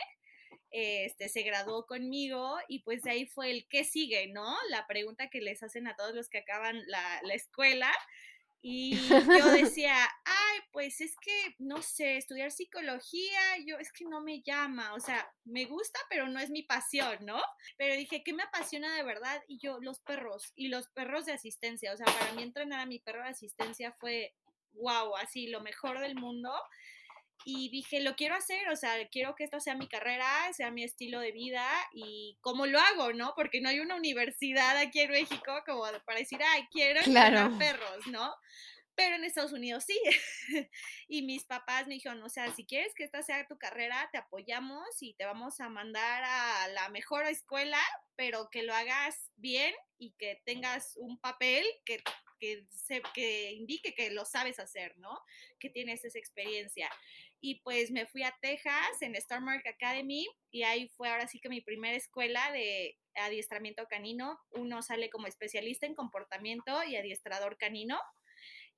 Este, 0.72 1.30
se 1.30 1.42
graduó 1.42 1.86
conmigo 1.88 2.58
y 2.68 2.80
pues 2.80 3.02
de 3.02 3.12
ahí 3.12 3.26
fue 3.26 3.50
el 3.50 3.68
qué 3.68 3.84
sigue, 3.84 4.28
¿no? 4.28 4.56
La 4.70 4.86
pregunta 4.86 5.30
que 5.30 5.42
les 5.42 5.64
hacen 5.64 5.88
a 5.88 5.96
todos 5.96 6.14
los 6.14 6.30
que 6.30 6.40
acaban 6.40 6.82
la, 6.88 7.22
la 7.24 7.34
escuela. 7.34 7.92
Y 8.62 8.96
yo 9.08 9.16
decía, 9.52 9.96
ay, 10.26 10.60
pues 10.72 11.02
es 11.02 11.16
que, 11.22 11.56
no 11.60 11.82
sé, 11.82 12.18
estudiar 12.18 12.52
psicología, 12.52 13.40
yo 13.66 13.78
es 13.78 13.92
que 13.92 14.06
no 14.06 14.22
me 14.22 14.42
llama, 14.42 14.94
o 14.94 15.00
sea, 15.00 15.32
me 15.46 15.66
gusta, 15.66 16.00
pero 16.10 16.28
no 16.28 16.40
es 16.40 16.50
mi 16.50 16.64
pasión, 16.64 17.26
¿no? 17.26 17.42
Pero 17.78 17.96
dije, 17.96 18.22
¿qué 18.24 18.34
me 18.34 18.44
apasiona 18.44 18.96
de 18.96 19.04
verdad? 19.04 19.42
Y 19.48 19.60
yo, 19.60 19.80
los 19.80 20.00
perros, 20.02 20.52
y 20.56 20.68
los 20.68 20.90
perros 20.90 21.26
de 21.26 21.34
asistencia, 21.34 21.94
o 21.94 21.98
sea, 21.98 22.06
para 22.06 22.34
mí 22.34 22.44
entrenar 22.44 22.82
a 22.82 22.86
mi 22.86 23.00
perro 23.00 23.24
de 23.24 23.30
asistencia 23.30 23.94
fue, 23.94 24.36
wow, 24.74 25.16
así, 25.16 25.48
lo 25.48 25.62
mejor 25.62 26.00
del 26.00 26.16
mundo 26.16 26.52
y 27.46 27.70
dije, 27.70 28.02
lo 28.02 28.16
quiero 28.16 28.36
hacer, 28.36 28.68
o 28.70 28.76
sea, 28.76 29.08
quiero 29.10 29.36
que 29.36 29.44
esto 29.44 29.60
sea 29.60 29.76
mi 29.76 29.88
carrera, 29.88 30.28
sea 30.54 30.72
mi 30.72 30.84
estilo 30.84 31.20
de 31.20 31.32
vida 31.32 31.66
y 31.94 32.38
cómo 32.42 32.66
lo 32.66 32.80
hago, 32.80 33.14
¿no? 33.14 33.34
Porque 33.36 33.62
no 33.62 33.70
hay 33.70 33.80
una 33.80 33.96
universidad 33.96 34.78
aquí 34.78 35.02
en 35.02 35.12
México 35.12 35.52
como 35.66 35.84
para 36.06 36.20
decir, 36.20 36.40
ay, 36.44 36.68
quiero 36.72 37.02
claro. 37.04 37.58
perros, 37.58 38.08
¿no? 38.08 38.34
Pero 38.96 39.16
en 39.16 39.24
Estados 39.24 39.54
Unidos 39.54 39.86
sí. 39.86 39.98
y 41.08 41.22
mis 41.22 41.46
papás 41.46 41.88
me 41.88 41.94
dijeron, 41.94 42.22
o 42.22 42.30
sea, 42.30 42.54
si 42.54 42.66
quieres 42.66 42.94
que 42.94 43.06
esta 43.06 43.24
sea 43.24 43.48
tu 43.48 43.58
carrera, 43.58 44.10
te 44.12 44.18
apoyamos 44.18 44.84
y 45.02 45.14
te 45.14 45.26
vamos 45.26 45.62
a 45.62 45.70
mandar 45.70 46.24
a 46.26 46.68
la 46.68 46.90
mejor 46.90 47.26
escuela, 47.26 47.80
pero 48.18 48.50
que 48.50 48.64
lo 48.64 48.74
hagas 48.74 49.32
bien 49.38 49.74
y 49.98 50.12
que 50.18 50.42
tengas 50.46 50.98
un 50.98 51.18
papel 51.18 51.66
que 51.86 52.04
que, 52.40 52.66
se, 52.72 53.02
que 53.14 53.52
indique 53.52 53.94
que 53.94 54.10
lo 54.10 54.26
sabes 54.26 54.60
hacer, 54.60 54.98
¿no? 54.98 55.22
Que 55.60 55.70
tienes 55.70 56.04
esa 56.06 56.18
experiencia. 56.18 56.90
Y 57.42 57.62
pues 57.62 57.92
me 57.92 58.06
fui 58.06 58.24
a 58.24 58.36
Texas 58.42 59.02
en 59.02 59.16
Starmark 59.16 59.66
Academy 59.68 60.28
y 60.52 60.64
ahí 60.64 60.90
fue 60.98 61.10
ahora 61.10 61.28
sí 61.28 61.40
que 61.40 61.50
mi 61.50 61.62
primera 61.62 61.96
escuela 61.96 62.52
de 62.52 62.98
adiestramiento 63.16 63.86
canino. 63.88 64.38
Uno 64.52 64.82
sale 64.82 65.10
como 65.10 65.28
especialista 65.28 65.86
en 65.86 65.96
comportamiento 65.96 66.84
y 66.84 66.96
adiestrador 66.98 67.58
canino. 67.58 68.00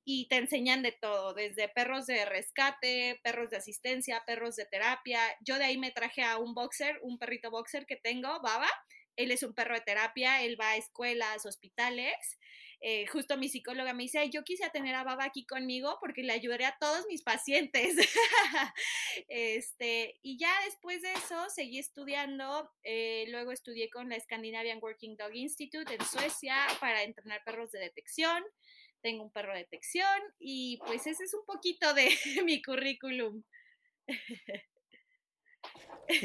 y 0.03 0.27
te 0.29 0.37
enseñan 0.37 0.81
de 0.81 0.91
todo, 0.93 1.33
desde 1.33 1.69
perros 1.69 2.07
de 2.07 2.25
rescate, 2.25 3.19
perros 3.23 3.51
de 3.51 3.57
asistencia, 3.57 4.23
perros 4.25 4.55
de 4.55 4.65
terapia. 4.65 5.21
Yo 5.41 5.57
de 5.59 5.65
ahí 5.65 5.77
me 5.77 5.91
traje 5.91 6.23
a 6.23 6.37
un 6.39 6.53
boxer, 6.55 6.99
un 7.03 7.19
perrito 7.19 7.51
boxer 7.51 7.85
que 7.85 7.97
tengo, 7.97 8.41
Baba. 8.41 8.69
Él 9.15 9.31
es 9.31 9.43
un 9.43 9.53
perro 9.53 9.75
de 9.75 9.81
terapia, 9.81 10.41
él 10.43 10.59
va 10.59 10.71
a 10.71 10.77
escuelas, 10.77 11.45
hospitales. 11.45 12.15
Eh, 12.81 13.05
justo 13.07 13.37
mi 13.37 13.47
psicóloga 13.47 13.93
me 13.93 14.03
dice, 14.03 14.29
yo 14.31 14.43
quisiera 14.43 14.71
tener 14.71 14.95
a 14.95 15.03
Baba 15.03 15.25
aquí 15.25 15.45
conmigo 15.45 15.97
porque 16.01 16.23
le 16.23 16.33
ayudaré 16.33 16.65
a 16.65 16.77
todos 16.79 17.05
mis 17.07 17.21
pacientes. 17.21 17.95
este, 19.27 20.19
y 20.23 20.37
ya 20.39 20.51
después 20.65 21.01
de 21.01 21.13
eso 21.13 21.49
seguí 21.49 21.79
estudiando, 21.79 22.71
eh, 22.83 23.25
luego 23.29 23.51
estudié 23.51 23.89
con 23.89 24.09
la 24.09 24.19
Scandinavian 24.19 24.79
Working 24.81 25.15
Dog 25.15 25.35
Institute 25.35 25.93
en 25.93 26.03
Suecia 26.05 26.55
para 26.79 27.03
entrenar 27.03 27.43
perros 27.43 27.71
de 27.71 27.79
detección 27.79 28.43
tengo 29.01 29.23
un 29.23 29.31
perro 29.31 29.53
de 29.53 29.59
detección 29.59 30.21
y 30.39 30.77
pues 30.85 31.07
ese 31.07 31.23
es 31.23 31.33
un 31.33 31.45
poquito 31.45 31.93
de 31.93 32.09
mi 32.45 32.61
currículum. 32.61 33.43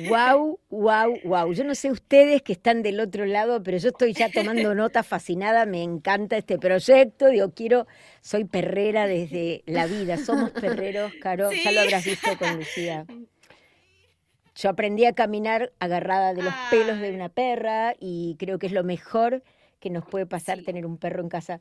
Wow, 0.09 0.59
wow, 0.71 1.19
wow. 1.25 1.53
Yo 1.53 1.65
no 1.65 1.75
sé 1.75 1.91
ustedes 1.91 2.43
que 2.43 2.53
están 2.53 2.83
del 2.83 3.01
otro 3.01 3.27
lado, 3.27 3.63
pero 3.63 3.79
yo 3.79 3.89
estoy 3.89 4.13
ya 4.13 4.31
tomando 4.31 4.75
nota 4.75 5.03
fascinada, 5.03 5.67
me 5.67 5.83
encanta 5.83 6.37
este 6.37 6.59
proyecto. 6.59 7.29
Digo, 7.29 7.53
quiero, 7.53 7.87
soy 8.21 8.45
perrera 8.45 9.07
desde 9.07 9.63
la 9.67 9.87
vida, 9.87 10.17
somos 10.19 10.51
perreros, 10.51 11.13
Caro, 11.21 11.51
ya 11.53 11.73
lo 11.73 11.81
habrás 11.81 12.05
visto 12.05 12.37
con 12.39 12.57
Lucía. 12.57 13.07
Yo 14.57 14.71
aprendí 14.71 15.05
a 15.05 15.13
caminar 15.13 15.73
agarrada 15.79 16.33
de 16.33 16.43
los 16.43 16.55
pelos 16.71 16.99
de 16.99 17.13
una 17.13 17.29
perra 17.29 17.95
y 18.01 18.37
creo 18.39 18.59
que 18.59 18.67
es 18.67 18.73
lo 18.73 18.85
mejor 18.85 19.43
que 19.81 19.91
nos 19.91 20.07
puede 20.07 20.25
pasar 20.25 20.63
tener 20.63 20.87
un 20.87 20.97
perro 20.97 21.21
en 21.21 21.29
casa. 21.29 21.61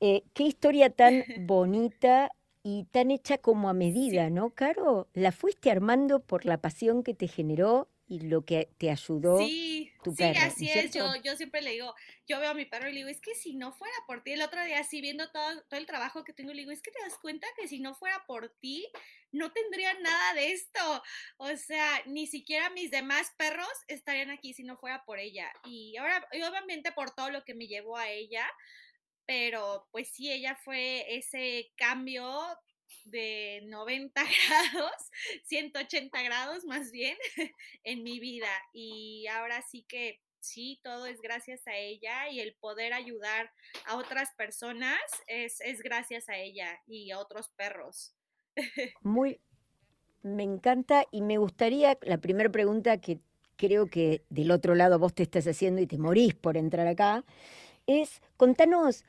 Eh, 0.00 0.24
qué 0.34 0.42
historia 0.44 0.90
tan 0.90 1.24
bonita 1.40 2.30
y 2.66 2.84
tan 2.84 3.10
hecha 3.10 3.36
como 3.36 3.68
a 3.68 3.74
medida, 3.74 4.30
¿no, 4.30 4.54
Caro? 4.54 5.10
¿La 5.12 5.32
fuiste 5.32 5.70
armando 5.70 6.20
por 6.20 6.46
la 6.46 6.62
pasión 6.62 7.04
que 7.04 7.12
te 7.12 7.28
generó 7.28 7.90
y 8.06 8.20
lo 8.20 8.46
que 8.46 8.70
te 8.78 8.90
ayudó 8.90 9.36
sí, 9.36 9.92
tu 10.02 10.14
perro? 10.14 10.32
Sí, 10.32 10.40
así 10.40 10.70
es. 10.70 10.94
Yo, 10.94 11.14
yo 11.22 11.36
siempre 11.36 11.60
le 11.60 11.72
digo, 11.72 11.94
yo 12.26 12.40
veo 12.40 12.52
a 12.52 12.54
mi 12.54 12.64
perro 12.64 12.88
y 12.88 12.92
le 12.92 12.98
digo, 13.00 13.10
es 13.10 13.20
que 13.20 13.34
si 13.34 13.54
no 13.54 13.70
fuera 13.72 13.94
por 14.06 14.24
ti, 14.24 14.32
el 14.32 14.40
otro 14.40 14.64
día 14.64 14.80
así 14.80 15.02
viendo 15.02 15.30
todo, 15.30 15.60
todo 15.68 15.78
el 15.78 15.84
trabajo 15.84 16.24
que 16.24 16.32
tengo, 16.32 16.54
le 16.54 16.60
digo, 16.60 16.70
es 16.70 16.80
que 16.80 16.90
te 16.90 17.02
das 17.02 17.18
cuenta 17.18 17.46
que 17.54 17.68
si 17.68 17.80
no 17.80 17.94
fuera 17.94 18.24
por 18.26 18.48
ti, 18.48 18.88
no 19.30 19.52
tendría 19.52 19.92
nada 20.00 20.32
de 20.32 20.52
esto. 20.52 21.02
O 21.36 21.54
sea, 21.58 22.00
ni 22.06 22.26
siquiera 22.26 22.70
mis 22.70 22.90
demás 22.90 23.34
perros 23.36 23.68
estarían 23.88 24.30
aquí 24.30 24.54
si 24.54 24.64
no 24.64 24.78
fuera 24.78 25.04
por 25.04 25.18
ella. 25.18 25.52
Y 25.64 25.98
ahora, 25.98 26.26
obviamente 26.48 26.92
por 26.92 27.10
todo 27.10 27.28
lo 27.28 27.44
que 27.44 27.54
me 27.54 27.66
llevó 27.66 27.98
a 27.98 28.08
ella, 28.08 28.46
pero 29.26 29.88
pues 29.90 30.08
sí, 30.08 30.30
ella 30.30 30.56
fue 30.64 31.16
ese 31.16 31.72
cambio 31.76 32.42
de 33.04 33.62
90 33.66 34.22
grados, 34.72 34.92
180 35.44 36.22
grados 36.22 36.64
más 36.64 36.90
bien 36.90 37.16
en 37.84 38.02
mi 38.02 38.20
vida. 38.20 38.50
Y 38.72 39.26
ahora 39.28 39.62
sí 39.62 39.84
que 39.88 40.20
sí, 40.40 40.80
todo 40.82 41.06
es 41.06 41.20
gracias 41.20 41.66
a 41.66 41.76
ella 41.76 42.28
y 42.28 42.40
el 42.40 42.54
poder 42.54 42.92
ayudar 42.92 43.50
a 43.86 43.96
otras 43.96 44.30
personas 44.36 45.00
es, 45.26 45.60
es 45.60 45.80
gracias 45.82 46.28
a 46.28 46.36
ella 46.36 46.80
y 46.86 47.10
a 47.10 47.18
otros 47.18 47.48
perros. 47.50 48.14
Muy, 49.02 49.40
me 50.22 50.42
encanta 50.42 51.06
y 51.10 51.22
me 51.22 51.38
gustaría, 51.38 51.98
la 52.02 52.18
primera 52.18 52.50
pregunta 52.50 53.00
que 53.00 53.20
creo 53.56 53.86
que 53.86 54.24
del 54.30 54.50
otro 54.50 54.74
lado 54.74 54.98
vos 54.98 55.14
te 55.14 55.22
estás 55.22 55.46
haciendo 55.46 55.80
y 55.80 55.86
te 55.86 55.98
morís 55.98 56.34
por 56.34 56.56
entrar 56.56 56.86
acá, 56.86 57.24
es 57.86 58.22
contanos 58.36 59.04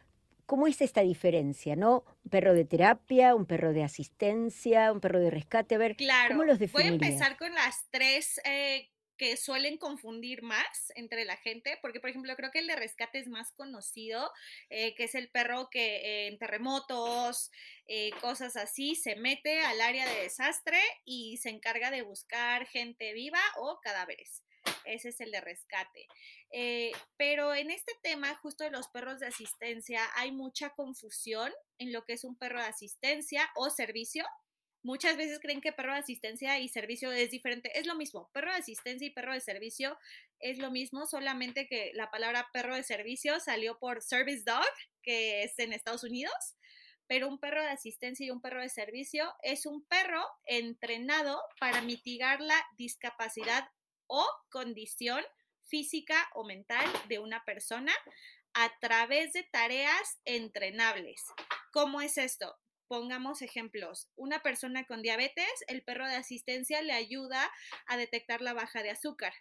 ¿Cómo 0.45 0.67
es 0.67 0.81
esta 0.81 1.01
diferencia, 1.01 1.75
no? 1.75 2.05
Un 2.23 2.29
perro 2.29 2.53
de 2.53 2.65
terapia, 2.65 3.33
un 3.33 3.45
perro 3.45 3.73
de 3.73 3.83
asistencia, 3.83 4.91
un 4.91 5.01
perro 5.01 5.19
de 5.19 5.31
rescate. 5.31 5.75
A 5.75 5.79
ver, 5.79 5.97
¿cómo 6.27 6.43
los 6.43 6.59
definirías? 6.59 6.99
Voy 6.99 7.07
a 7.07 7.09
empezar 7.09 7.37
con 7.37 7.53
las 7.55 7.87
tres 7.89 8.39
eh, 8.45 8.91
que 9.17 9.37
suelen 9.37 9.77
confundir 9.77 10.43
más 10.43 10.91
entre 10.95 11.25
la 11.25 11.35
gente, 11.37 11.79
porque 11.81 11.99
por 11.99 12.11
ejemplo 12.11 12.35
creo 12.35 12.51
que 12.51 12.59
el 12.59 12.67
de 12.67 12.75
rescate 12.75 13.17
es 13.17 13.27
más 13.27 13.53
conocido, 13.53 14.31
eh, 14.69 14.93
que 14.93 15.05
es 15.05 15.15
el 15.15 15.29
perro 15.29 15.69
que 15.71 15.95
eh, 15.95 16.27
en 16.27 16.37
terremotos, 16.37 17.49
cosas 18.21 18.55
así, 18.55 18.95
se 18.95 19.15
mete 19.15 19.61
al 19.61 19.81
área 19.81 20.07
de 20.07 20.21
desastre 20.21 20.79
y 21.05 21.37
se 21.37 21.49
encarga 21.49 21.91
de 21.91 22.01
buscar 22.01 22.67
gente 22.67 23.13
viva 23.13 23.39
o 23.57 23.79
cadáveres 23.81 24.44
ese 24.85 25.09
es 25.09 25.21
el 25.21 25.31
de 25.31 25.41
rescate. 25.41 26.07
Eh, 26.51 26.91
pero 27.17 27.53
en 27.53 27.71
este 27.71 27.93
tema, 28.01 28.35
justo 28.35 28.63
de 28.63 28.71
los 28.71 28.87
perros 28.87 29.19
de 29.19 29.27
asistencia, 29.27 30.01
hay 30.15 30.31
mucha 30.31 30.71
confusión 30.71 31.51
en 31.77 31.91
lo 31.91 32.05
que 32.05 32.13
es 32.13 32.23
un 32.23 32.37
perro 32.37 32.59
de 32.59 32.67
asistencia 32.67 33.49
o 33.55 33.69
servicio. 33.69 34.25
Muchas 34.83 35.17
veces 35.17 35.39
creen 35.39 35.61
que 35.61 35.71
perro 35.71 35.93
de 35.93 35.99
asistencia 35.99 36.59
y 36.59 36.69
servicio 36.69 37.11
es 37.11 37.31
diferente. 37.31 37.77
Es 37.77 37.87
lo 37.87 37.95
mismo. 37.95 38.29
Perro 38.33 38.51
de 38.51 38.57
asistencia 38.57 39.07
y 39.07 39.11
perro 39.11 39.33
de 39.33 39.41
servicio 39.41 39.97
es 40.39 40.59
lo 40.59 40.69
mismo, 40.69 41.07
solamente 41.07 41.67
que 41.67 41.91
la 41.95 42.11
palabra 42.11 42.49
perro 42.53 42.75
de 42.75 42.83
servicio 42.83 43.39
salió 43.39 43.79
por 43.79 44.01
service 44.01 44.43
dog, 44.45 44.65
que 45.01 45.43
es 45.43 45.57
en 45.57 45.73
Estados 45.73 46.03
Unidos 46.03 46.55
pero 47.07 47.27
un 47.27 47.39
perro 47.39 47.61
de 47.61 47.69
asistencia 47.69 48.25
y 48.25 48.31
un 48.31 48.41
perro 48.41 48.61
de 48.61 48.69
servicio 48.69 49.31
es 49.43 49.65
un 49.65 49.83
perro 49.85 50.25
entrenado 50.45 51.39
para 51.59 51.81
mitigar 51.81 52.41
la 52.41 52.59
discapacidad 52.77 53.69
o 54.07 54.25
condición 54.49 55.23
física 55.67 56.29
o 56.33 56.43
mental 56.43 56.85
de 57.07 57.19
una 57.19 57.43
persona 57.43 57.93
a 58.53 58.71
través 58.79 59.33
de 59.33 59.43
tareas 59.43 60.19
entrenables. 60.23 61.23
¿Cómo 61.71 62.01
es 62.01 62.17
esto? 62.17 62.55
Pongamos 62.87 63.41
ejemplos. 63.41 64.09
Una 64.15 64.41
persona 64.41 64.85
con 64.85 65.01
diabetes, 65.01 65.51
el 65.67 65.83
perro 65.83 66.07
de 66.07 66.15
asistencia 66.15 66.81
le 66.81 66.93
ayuda 66.93 67.51
a 67.87 67.97
detectar 67.97 68.41
la 68.41 68.53
baja 68.53 68.83
de 68.83 68.91
azúcar, 68.91 69.33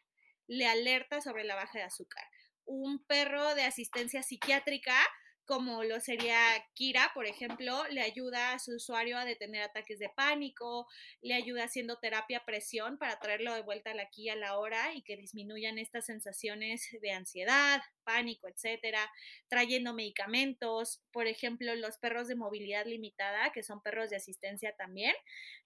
le 0.46 0.66
alerta 0.66 1.20
sobre 1.20 1.44
la 1.44 1.54
baja 1.54 1.78
de 1.78 1.84
azúcar. 1.84 2.24
Un 2.64 3.04
perro 3.04 3.54
de 3.54 3.64
asistencia 3.64 4.22
psiquiátrica 4.22 4.96
como 5.44 5.84
lo 5.84 6.00
sería 6.00 6.38
Kira, 6.74 7.10
por 7.14 7.26
ejemplo, 7.26 7.84
le 7.90 8.00
ayuda 8.00 8.52
a 8.52 8.58
su 8.58 8.76
usuario 8.76 9.18
a 9.18 9.24
detener 9.24 9.62
ataques 9.62 9.98
de 9.98 10.08
pánico, 10.08 10.86
le 11.20 11.34
ayuda 11.34 11.64
haciendo 11.64 11.98
terapia 11.98 12.44
presión 12.44 12.96
para 12.96 13.18
traerlo 13.18 13.54
de 13.54 13.62
vuelta 13.62 13.90
a 13.90 13.94
la 13.94 14.04
aquí 14.04 14.28
a 14.28 14.36
la 14.36 14.58
hora 14.58 14.94
y 14.94 15.02
que 15.02 15.16
disminuyan 15.16 15.78
estas 15.78 16.06
sensaciones 16.06 16.88
de 17.00 17.10
ansiedad, 17.10 17.82
pánico, 18.04 18.48
etcétera, 18.48 19.10
trayendo 19.48 19.94
medicamentos, 19.94 21.02
por 21.12 21.26
ejemplo, 21.26 21.74
los 21.74 21.98
perros 21.98 22.28
de 22.28 22.36
movilidad 22.36 22.86
limitada, 22.86 23.50
que 23.52 23.62
son 23.62 23.82
perros 23.82 24.10
de 24.10 24.16
asistencia 24.16 24.74
también, 24.76 25.14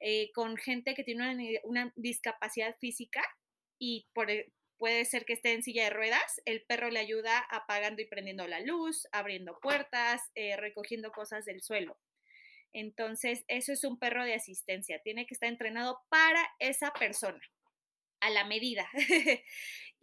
eh, 0.00 0.30
con 0.32 0.56
gente 0.56 0.94
que 0.94 1.04
tiene 1.04 1.32
una, 1.32 1.60
una 1.64 1.92
discapacidad 1.96 2.76
física 2.78 3.22
y 3.78 4.06
por, 4.12 4.30
e, 4.30 4.52
puede 4.78 5.04
ser 5.04 5.24
que 5.24 5.34
esté 5.34 5.52
en 5.52 5.62
silla 5.62 5.84
de 5.84 5.90
ruedas, 5.90 6.40
el 6.44 6.62
perro 6.62 6.90
le 6.90 7.00
ayuda 7.00 7.38
apagando 7.50 8.00
y 8.00 8.06
prendiendo 8.06 8.46
la 8.46 8.60
luz, 8.60 9.08
abriendo 9.12 9.58
puertas, 9.60 10.22
eh, 10.34 10.56
recogiendo 10.56 11.12
cosas 11.12 11.44
del 11.44 11.60
suelo. 11.60 11.98
Entonces, 12.72 13.44
eso 13.48 13.72
es 13.72 13.84
un 13.84 13.98
perro 13.98 14.24
de 14.24 14.34
asistencia, 14.34 15.00
tiene 15.02 15.26
que 15.26 15.34
estar 15.34 15.48
entrenado 15.48 16.00
para 16.08 16.46
esa 16.58 16.92
persona, 16.92 17.40
a 18.20 18.30
la 18.30 18.44
medida. 18.44 18.88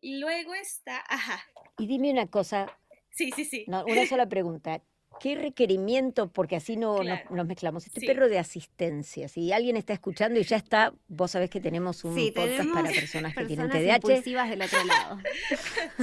y 0.01 0.17
luego 0.19 0.53
está, 0.55 1.03
ajá. 1.07 1.45
Y 1.77 1.87
dime 1.87 2.11
una 2.11 2.27
cosa. 2.27 2.77
Sí, 3.11 3.31
sí, 3.31 3.45
sí. 3.45 3.65
una 3.67 4.05
sola 4.07 4.27
pregunta. 4.27 4.83
¿Qué 5.19 5.35
requerimiento? 5.35 6.27
Porque 6.27 6.55
así 6.55 6.77
no 6.77 6.99
nos, 7.03 7.47
mezclamos. 7.47 7.87
Este 7.87 8.05
perro 8.05 8.29
de 8.29 8.39
asistencia, 8.39 9.27
si 9.27 9.51
alguien 9.51 9.77
está 9.77 9.93
escuchando 9.93 10.39
y 10.39 10.43
ya 10.43 10.57
está, 10.57 10.93
vos 11.07 11.31
sabés 11.31 11.49
que 11.49 11.59
tenemos 11.59 12.03
un 12.03 12.15
podcast 12.33 12.69
para 12.73 12.89
personas 12.89 13.35
que 13.35 13.45
tienen 13.45 13.69
TDAH. 13.69 14.47
del 14.49 14.61
otro 14.61 14.83
lado. 14.83 15.19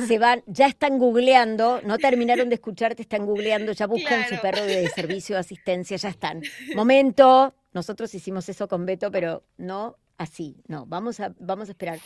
Se 0.07 0.19
van, 0.19 0.43
ya 0.47 0.67
están 0.67 0.99
googleando, 0.99 1.81
no 1.83 1.99
terminaron 1.99 2.49
de 2.49 2.57
escucharte, 2.57 3.03
están 3.03 3.27
googleando, 3.27 3.73
ya 3.73 3.87
buscan 3.87 4.29
su 4.29 4.41
perro 4.41 4.65
de 4.65 4.89
servicio 4.95 5.37
de 5.37 5.41
asistencia, 5.41 5.97
ya 5.97 6.09
están. 6.09 6.43
Momento, 6.75 7.55
nosotros 7.73 8.15
hicimos 8.15 8.49
eso 8.49 8.69
con 8.69 8.87
Beto, 8.87 9.11
pero 9.11 9.45
no 9.57 9.97
así, 10.19 10.57
no, 10.69 10.87
vamos 10.87 11.21
a, 11.21 11.35
vamos 11.39 11.69
a 11.69 11.73
esperar. 11.73 11.99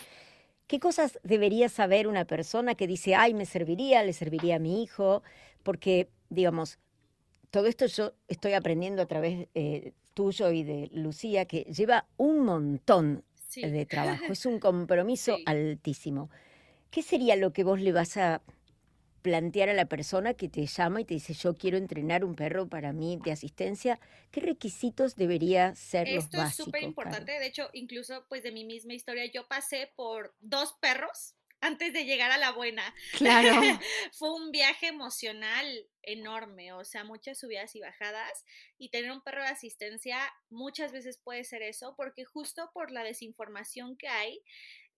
¿Qué 0.66 0.80
cosas 0.80 1.20
debería 1.22 1.68
saber 1.68 2.08
una 2.08 2.25
persona 2.25 2.75
que 2.75 2.88
dice, 2.88 3.14
ay, 3.14 3.34
me 3.34 3.46
serviría, 3.46 4.02
le 4.02 4.12
serviría 4.12 4.56
a 4.56 4.58
mi 4.58 4.82
hijo? 4.82 5.22
Porque, 5.62 6.08
digamos, 6.28 6.80
todo 7.56 7.68
esto 7.68 7.86
yo 7.86 8.12
estoy 8.28 8.52
aprendiendo 8.52 9.00
a 9.00 9.06
través 9.06 9.48
eh, 9.54 9.94
tuyo 10.12 10.52
y 10.52 10.62
de 10.62 10.90
Lucía, 10.92 11.46
que 11.46 11.62
lleva 11.62 12.06
un 12.18 12.40
montón 12.40 13.25
de 13.54 13.86
trabajo, 13.86 14.26
es 14.30 14.44
un 14.44 14.60
compromiso 14.60 15.38
altísimo. 15.46 16.28
¿Qué 16.90 17.02
sería 17.02 17.34
lo 17.34 17.54
que 17.54 17.64
vos 17.64 17.80
le 17.80 17.92
vas 17.92 18.18
a 18.18 18.42
plantear 19.22 19.70
a 19.70 19.72
la 19.72 19.86
persona 19.86 20.34
que 20.34 20.50
te 20.50 20.66
llama 20.66 21.00
y 21.00 21.06
te 21.06 21.14
dice 21.14 21.32
yo 21.32 21.54
quiero 21.54 21.78
entrenar 21.78 22.26
un 22.26 22.34
perro 22.34 22.68
para 22.68 22.92
mí 22.92 23.18
de 23.25 23.32
asistencia, 23.32 23.98
¿qué 24.30 24.42
requisitos 24.42 25.16
debería 25.16 25.75
ser 25.75 26.08
los 26.08 26.25
básicos? 26.25 26.50
Esto 26.50 26.62
es 26.62 26.66
súper 26.66 26.82
importante, 26.82 27.32
de 27.32 27.46
hecho, 27.46 27.70
incluso 27.72 28.26
pues 28.28 28.42
de 28.42 28.52
mi 28.52 28.66
misma 28.66 28.92
historia, 28.92 29.25
yo 29.32 29.48
pasé 29.48 29.90
por 29.96 30.34
dos 30.40 30.75
perros 30.75 31.36
antes 31.66 31.92
de 31.92 32.04
llegar 32.04 32.30
a 32.30 32.38
la 32.38 32.52
buena. 32.52 32.94
Claro. 33.12 33.50
Fue 34.12 34.32
un 34.32 34.50
viaje 34.50 34.87
emocional 34.87 35.87
enorme, 36.02 36.73
o 36.73 36.85
sea, 36.85 37.04
muchas 37.04 37.38
subidas 37.38 37.75
y 37.75 37.80
bajadas. 37.80 38.44
Y 38.78 38.90
tener 38.90 39.11
un 39.11 39.23
perro 39.23 39.42
de 39.42 39.49
asistencia 39.49 40.18
muchas 40.49 40.92
veces 40.92 41.18
puede 41.18 41.44
ser 41.44 41.62
eso, 41.62 41.94
porque 41.96 42.25
justo 42.25 42.70
por 42.73 42.90
la 42.90 43.02
desinformación 43.02 43.96
que 43.96 44.08
hay, 44.08 44.40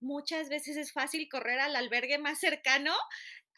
muchas 0.00 0.48
veces 0.48 0.76
es 0.76 0.92
fácil 0.92 1.28
correr 1.28 1.58
al 1.58 1.76
albergue 1.76 2.18
más 2.18 2.38
cercano, 2.38 2.94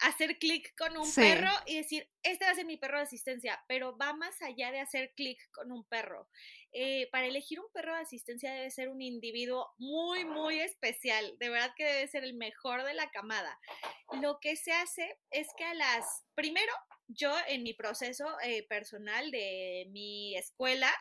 hacer 0.01 0.37
clic 0.39 0.75
con 0.75 0.97
un 0.97 1.13
perro 1.13 1.51
y 1.65 1.77
decir, 1.77 2.09
este 2.23 2.45
va 2.45 2.51
a 2.51 2.55
ser 2.55 2.65
mi 2.65 2.77
perro 2.77 2.97
de 2.97 3.03
asistencia, 3.03 3.63
pero 3.67 3.97
va 3.97 4.13
más 4.13 4.41
allá 4.41 4.71
de 4.71 4.79
hacer 4.79 5.13
clic 5.15 5.39
con 5.51 5.71
un 5.71 5.83
perro. 5.85 6.27
Eh, 6.73 7.07
para 7.11 7.27
elegir 7.27 7.59
un 7.59 7.71
perro 7.71 7.95
de 7.95 8.01
asistencia 8.01 8.53
debe 8.53 8.71
ser 8.71 8.89
un 8.89 9.01
individuo 9.01 9.73
muy, 9.77 10.25
muy 10.25 10.59
especial, 10.59 11.37
de 11.37 11.49
verdad 11.49 11.73
que 11.75 11.85
debe 11.85 12.07
ser 12.07 12.23
el 12.23 12.33
mejor 12.33 12.83
de 12.83 12.93
la 12.93 13.11
camada. 13.11 13.59
Lo 14.21 14.39
que 14.39 14.55
se 14.55 14.71
hace 14.71 15.19
es 15.29 15.47
que 15.55 15.65
a 15.65 15.73
las, 15.73 16.25
primero, 16.33 16.73
yo 17.07 17.33
en 17.47 17.63
mi 17.63 17.73
proceso 17.73 18.25
eh, 18.43 18.65
personal 18.67 19.29
de 19.31 19.87
mi 19.91 20.35
escuela, 20.35 20.91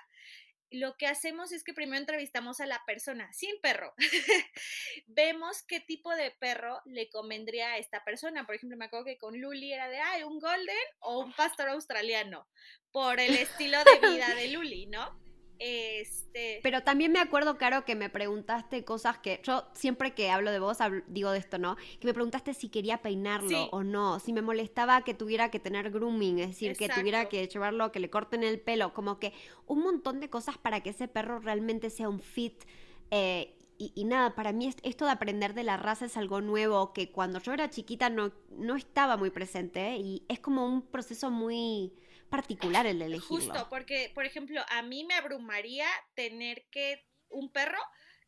lo 0.71 0.97
que 0.97 1.07
hacemos 1.07 1.53
es 1.53 1.65
que 1.65 1.75
primero 1.75 1.99
entrevistamos 1.99 2.61
a 2.61 2.67
la 2.67 2.85
persona 2.87 3.33
sin 3.33 3.61
perro. 3.61 3.95
Vemos 5.07 5.63
qué 5.63 5.81
tipo 5.81 6.15
de 6.15 6.31
perro 6.31 6.81
le 6.85 7.09
convendría 7.11 7.73
a 7.73 7.79
esta 7.79 8.05
persona. 8.05 8.47
Por 8.47 8.55
ejemplo, 8.55 8.79
me 8.79 8.85
acuerdo 8.85 9.07
que 9.07 9.19
con 9.19 9.41
Luli 9.41 9.73
era 9.73 9.89
de, 9.89 9.99
ay, 9.99 10.23
un 10.23 10.39
golden 10.39 10.77
o 11.01 11.21
un 11.21 11.33
pastor 11.33 11.69
australiano, 11.71 12.47
por 12.93 13.21
el 13.21 13.35
estilo 13.37 13.79
de 13.85 14.11
vida 14.11 14.35
de 14.35 14.49
Luli, 14.49 14.87
¿no? 14.87 15.30
Este... 15.61 16.61
Pero 16.63 16.83
también 16.83 17.13
me 17.13 17.19
acuerdo, 17.19 17.59
Caro, 17.59 17.85
que 17.85 17.95
me 17.95 18.09
preguntaste 18.09 18.83
cosas 18.83 19.19
que 19.19 19.43
yo 19.45 19.65
siempre 19.75 20.15
que 20.15 20.31
hablo 20.31 20.51
de 20.51 20.59
vos 20.59 20.79
digo 21.07 21.31
de 21.31 21.39
esto, 21.39 21.59
¿no? 21.59 21.77
Que 21.77 22.07
me 22.07 22.15
preguntaste 22.15 22.55
si 22.55 22.71
quería 22.71 23.03
peinarlo 23.03 23.67
o 23.67 23.85
no, 23.85 24.19
si 24.21 24.33
me 24.33 24.41
molestaba 24.41 25.03
que 25.03 25.13
tuviera 25.13 25.51
que 25.51 25.61
tener 25.61 25.91
grooming, 25.91 26.39
es 26.39 26.49
decir, 26.49 26.77
que 26.79 26.89
tuviera 26.89 27.29
que 27.29 27.47
llevarlo, 27.47 27.93
que 27.93 28.01
le 28.01 28.09
corten 28.09 28.43
el 28.43 28.59
pelo, 28.59 28.95
como 28.95 29.19
que 29.19 29.35
un 29.67 29.83
montón 29.83 30.21
de 30.21 30.31
cosas 30.31 30.57
para 30.57 30.81
que 30.81 30.91
ese 30.91 31.09
perro 31.09 31.41
realmente 31.41 31.91
sea 31.91 32.09
un 32.09 32.21
fit. 32.21 32.65
Eh, 33.11 33.55
y, 33.77 34.05
nada, 34.05 34.35
para 34.35 34.53
mí 34.53 34.71
esto 34.83 35.05
de 35.07 35.11
aprender 35.11 35.55
de 35.55 35.65
la 35.65 35.79
raza 35.79 36.05
es 36.05 36.19
algo 36.19 36.43
nuevo 36.43 36.93
que 36.93 37.11
cuando 37.11 37.39
yo 37.39 37.55
era 37.55 37.71
chiquita 37.71 38.11
no, 38.11 38.31
no 38.51 38.77
estaba 38.77 39.17
muy 39.17 39.31
presente 39.31 39.97
y 39.97 40.23
es 40.29 40.39
como 40.39 40.67
un 40.67 40.83
proceso 40.83 41.31
muy 41.31 41.95
particular 42.31 42.87
el 42.87 43.03
elegirlo. 43.03 43.37
Justo, 43.37 43.69
porque, 43.69 44.11
por 44.15 44.25
ejemplo, 44.25 44.63
a 44.71 44.83
mí 44.83 45.05
me 45.05 45.15
abrumaría 45.15 45.87
tener 46.15 46.67
que 46.71 47.07
un 47.29 47.53
perro 47.53 47.81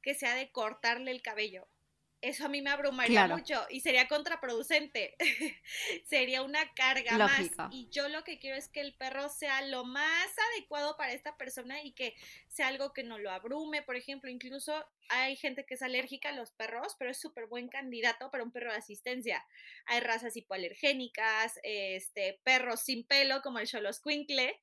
que 0.02 0.14
sea 0.14 0.34
de 0.34 0.50
cortarle 0.50 1.10
el 1.12 1.22
cabello 1.22 1.68
eso 2.22 2.46
a 2.46 2.48
mí 2.48 2.62
me 2.62 2.70
abrumaría 2.70 3.26
mucho 3.26 3.66
y 3.68 3.80
sería 3.80 4.06
contraproducente. 4.06 5.16
sería 6.06 6.42
una 6.42 6.72
carga 6.72 7.18
más. 7.18 7.50
Y 7.72 7.88
yo 7.90 8.08
lo 8.08 8.22
que 8.22 8.38
quiero 8.38 8.56
es 8.56 8.68
que 8.68 8.80
el 8.80 8.94
perro 8.94 9.28
sea 9.28 9.60
lo 9.62 9.84
más 9.84 10.30
adecuado 10.52 10.96
para 10.96 11.12
esta 11.12 11.36
persona 11.36 11.82
y 11.82 11.92
que 11.92 12.14
sea 12.48 12.68
algo 12.68 12.92
que 12.92 13.02
no 13.02 13.18
lo 13.18 13.32
abrume. 13.32 13.82
Por 13.82 13.96
ejemplo, 13.96 14.30
incluso 14.30 14.86
hay 15.08 15.34
gente 15.34 15.66
que 15.66 15.74
es 15.74 15.82
alérgica 15.82 16.28
a 16.28 16.32
los 16.32 16.52
perros, 16.52 16.94
pero 16.96 17.10
es 17.10 17.18
súper 17.18 17.46
buen 17.46 17.68
candidato 17.68 18.30
para 18.30 18.44
un 18.44 18.52
perro 18.52 18.70
de 18.70 18.78
asistencia. 18.78 19.44
Hay 19.86 19.98
razas 20.00 20.36
hipoalergénicas, 20.36 21.58
este, 21.64 22.40
perros 22.44 22.82
sin 22.82 23.04
pelo 23.04 23.42
como 23.42 23.58
el 23.58 23.66
Xoloscuincle. 23.66 24.60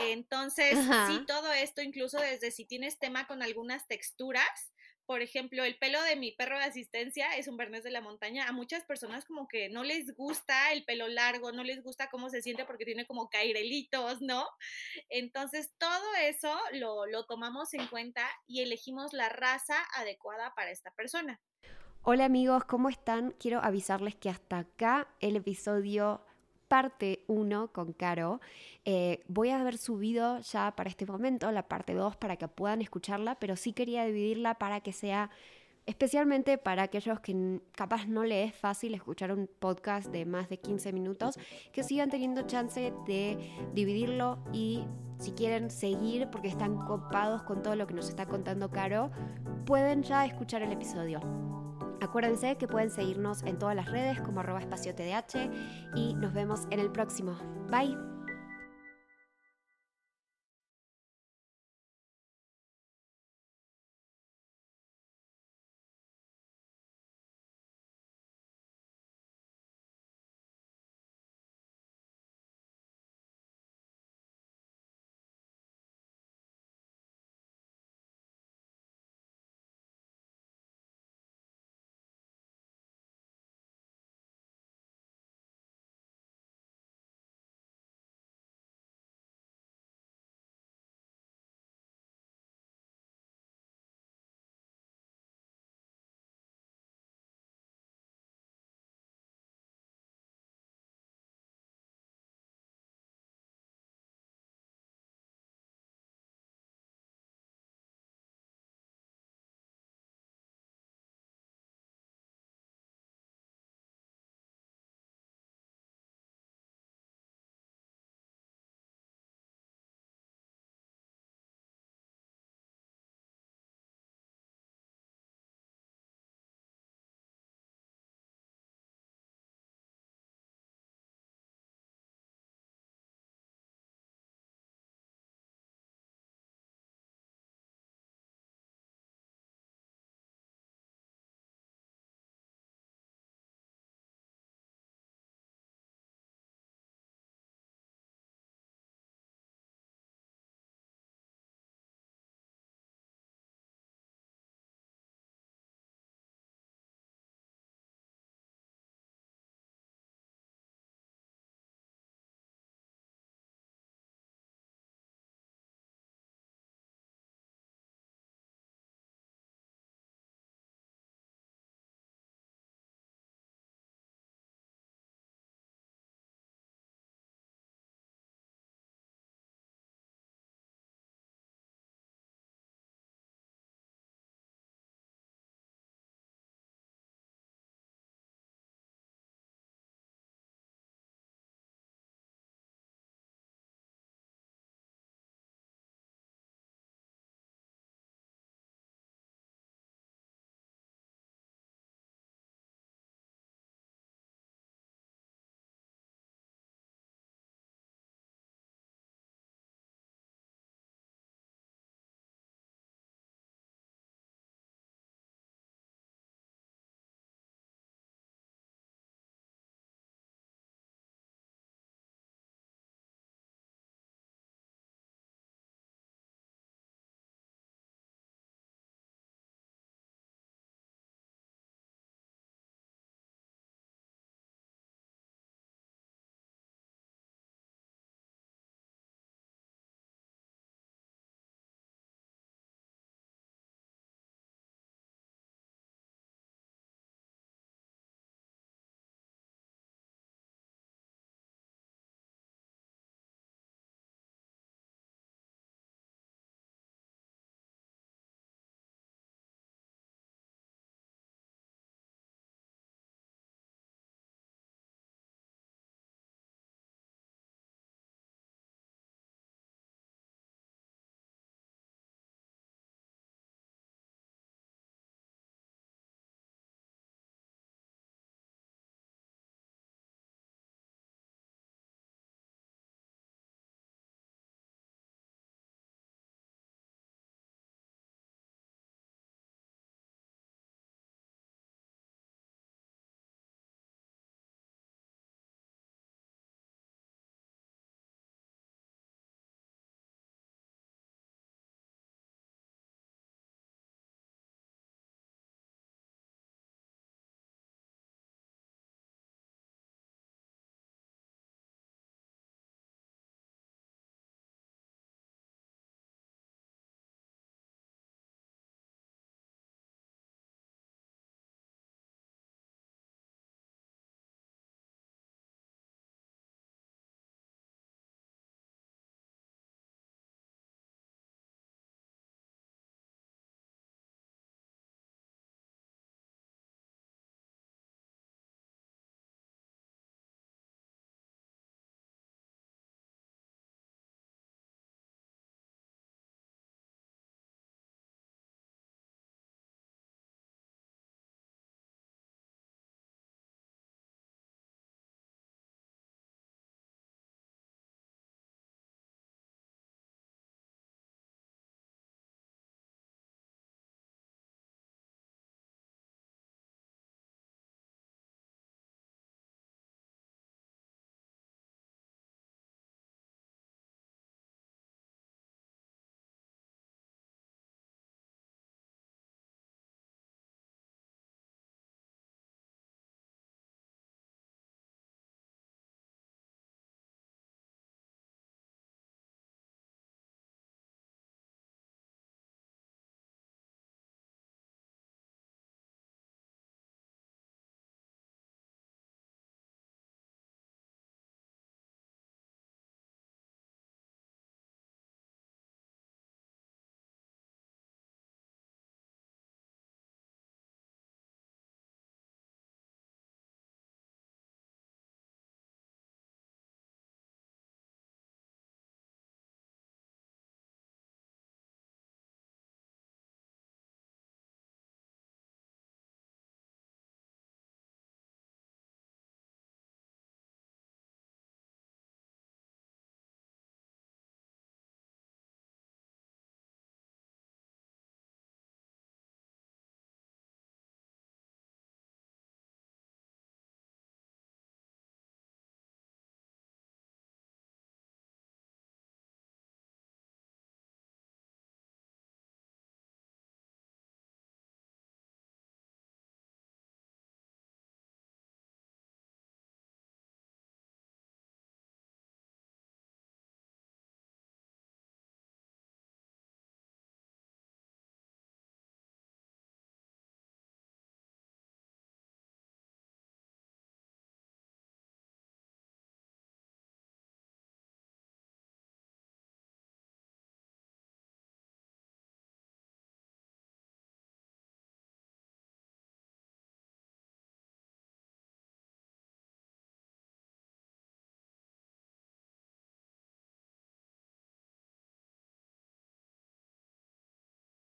Entonces, 0.00 0.78
sí, 1.08 1.24
todo 1.26 1.52
esto, 1.52 1.80
incluso 1.80 2.20
desde 2.20 2.50
si 2.50 2.64
tienes 2.64 2.98
tema 2.98 3.26
con 3.26 3.42
algunas 3.42 3.86
texturas, 3.86 4.72
por 5.08 5.22
ejemplo, 5.22 5.64
el 5.64 5.78
pelo 5.78 6.02
de 6.02 6.16
mi 6.16 6.32
perro 6.32 6.58
de 6.58 6.64
asistencia 6.64 7.34
es 7.34 7.48
un 7.48 7.56
bernés 7.56 7.82
de 7.82 7.90
la 7.90 8.02
montaña. 8.02 8.46
A 8.46 8.52
muchas 8.52 8.84
personas 8.84 9.24
como 9.24 9.48
que 9.48 9.70
no 9.70 9.82
les 9.82 10.14
gusta 10.14 10.70
el 10.70 10.84
pelo 10.84 11.08
largo, 11.08 11.50
no 11.50 11.64
les 11.64 11.82
gusta 11.82 12.10
cómo 12.10 12.28
se 12.28 12.42
siente 12.42 12.66
porque 12.66 12.84
tiene 12.84 13.06
como 13.06 13.30
cairelitos, 13.30 14.20
¿no? 14.20 14.46
Entonces, 15.08 15.72
todo 15.78 16.14
eso 16.20 16.54
lo, 16.72 17.06
lo 17.06 17.24
tomamos 17.24 17.72
en 17.72 17.86
cuenta 17.86 18.28
y 18.46 18.60
elegimos 18.60 19.14
la 19.14 19.30
raza 19.30 19.82
adecuada 19.96 20.54
para 20.54 20.72
esta 20.72 20.90
persona. 20.90 21.40
Hola 22.02 22.26
amigos, 22.26 22.66
¿cómo 22.66 22.90
están? 22.90 23.30
Quiero 23.40 23.60
avisarles 23.60 24.14
que 24.14 24.28
hasta 24.28 24.58
acá 24.58 25.08
el 25.20 25.36
episodio 25.36 26.22
parte 26.68 27.24
1 27.26 27.72
con 27.72 27.92
Caro. 27.92 28.40
Eh, 28.84 29.20
voy 29.26 29.50
a 29.50 29.60
haber 29.60 29.78
subido 29.78 30.38
ya 30.40 30.74
para 30.76 30.90
este 30.90 31.06
momento 31.06 31.50
la 31.50 31.66
parte 31.66 31.94
2 31.94 32.16
para 32.16 32.36
que 32.36 32.48
puedan 32.48 32.82
escucharla, 32.82 33.34
pero 33.36 33.56
sí 33.56 33.72
quería 33.72 34.04
dividirla 34.04 34.54
para 34.54 34.80
que 34.80 34.92
sea 34.92 35.30
especialmente 35.86 36.58
para 36.58 36.82
aquellos 36.82 37.18
que 37.20 37.60
capaz 37.74 38.06
no 38.06 38.22
les 38.22 38.50
es 38.50 38.54
fácil 38.54 38.94
escuchar 38.94 39.32
un 39.32 39.48
podcast 39.58 40.08
de 40.12 40.26
más 40.26 40.50
de 40.50 40.58
15 40.58 40.92
minutos, 40.92 41.38
que 41.72 41.82
sigan 41.82 42.10
teniendo 42.10 42.42
chance 42.42 42.92
de 43.06 43.38
dividirlo 43.72 44.38
y 44.52 44.84
si 45.18 45.32
quieren 45.32 45.70
seguir 45.70 46.28
porque 46.30 46.48
están 46.48 46.76
copados 46.86 47.42
con 47.42 47.62
todo 47.62 47.74
lo 47.74 47.86
que 47.86 47.94
nos 47.94 48.10
está 48.10 48.26
contando 48.26 48.70
Caro, 48.70 49.10
pueden 49.64 50.02
ya 50.02 50.26
escuchar 50.26 50.60
el 50.60 50.72
episodio. 50.72 51.57
Acuérdense 52.00 52.56
que 52.56 52.68
pueden 52.68 52.90
seguirnos 52.90 53.42
en 53.42 53.58
todas 53.58 53.74
las 53.74 53.90
redes 53.90 54.20
como 54.20 54.40
arroba 54.40 54.60
espacio 54.60 54.94
TDH 54.94 55.50
y 55.94 56.14
nos 56.14 56.32
vemos 56.32 56.66
en 56.70 56.80
el 56.80 56.90
próximo. 56.90 57.36
Bye. 57.68 58.17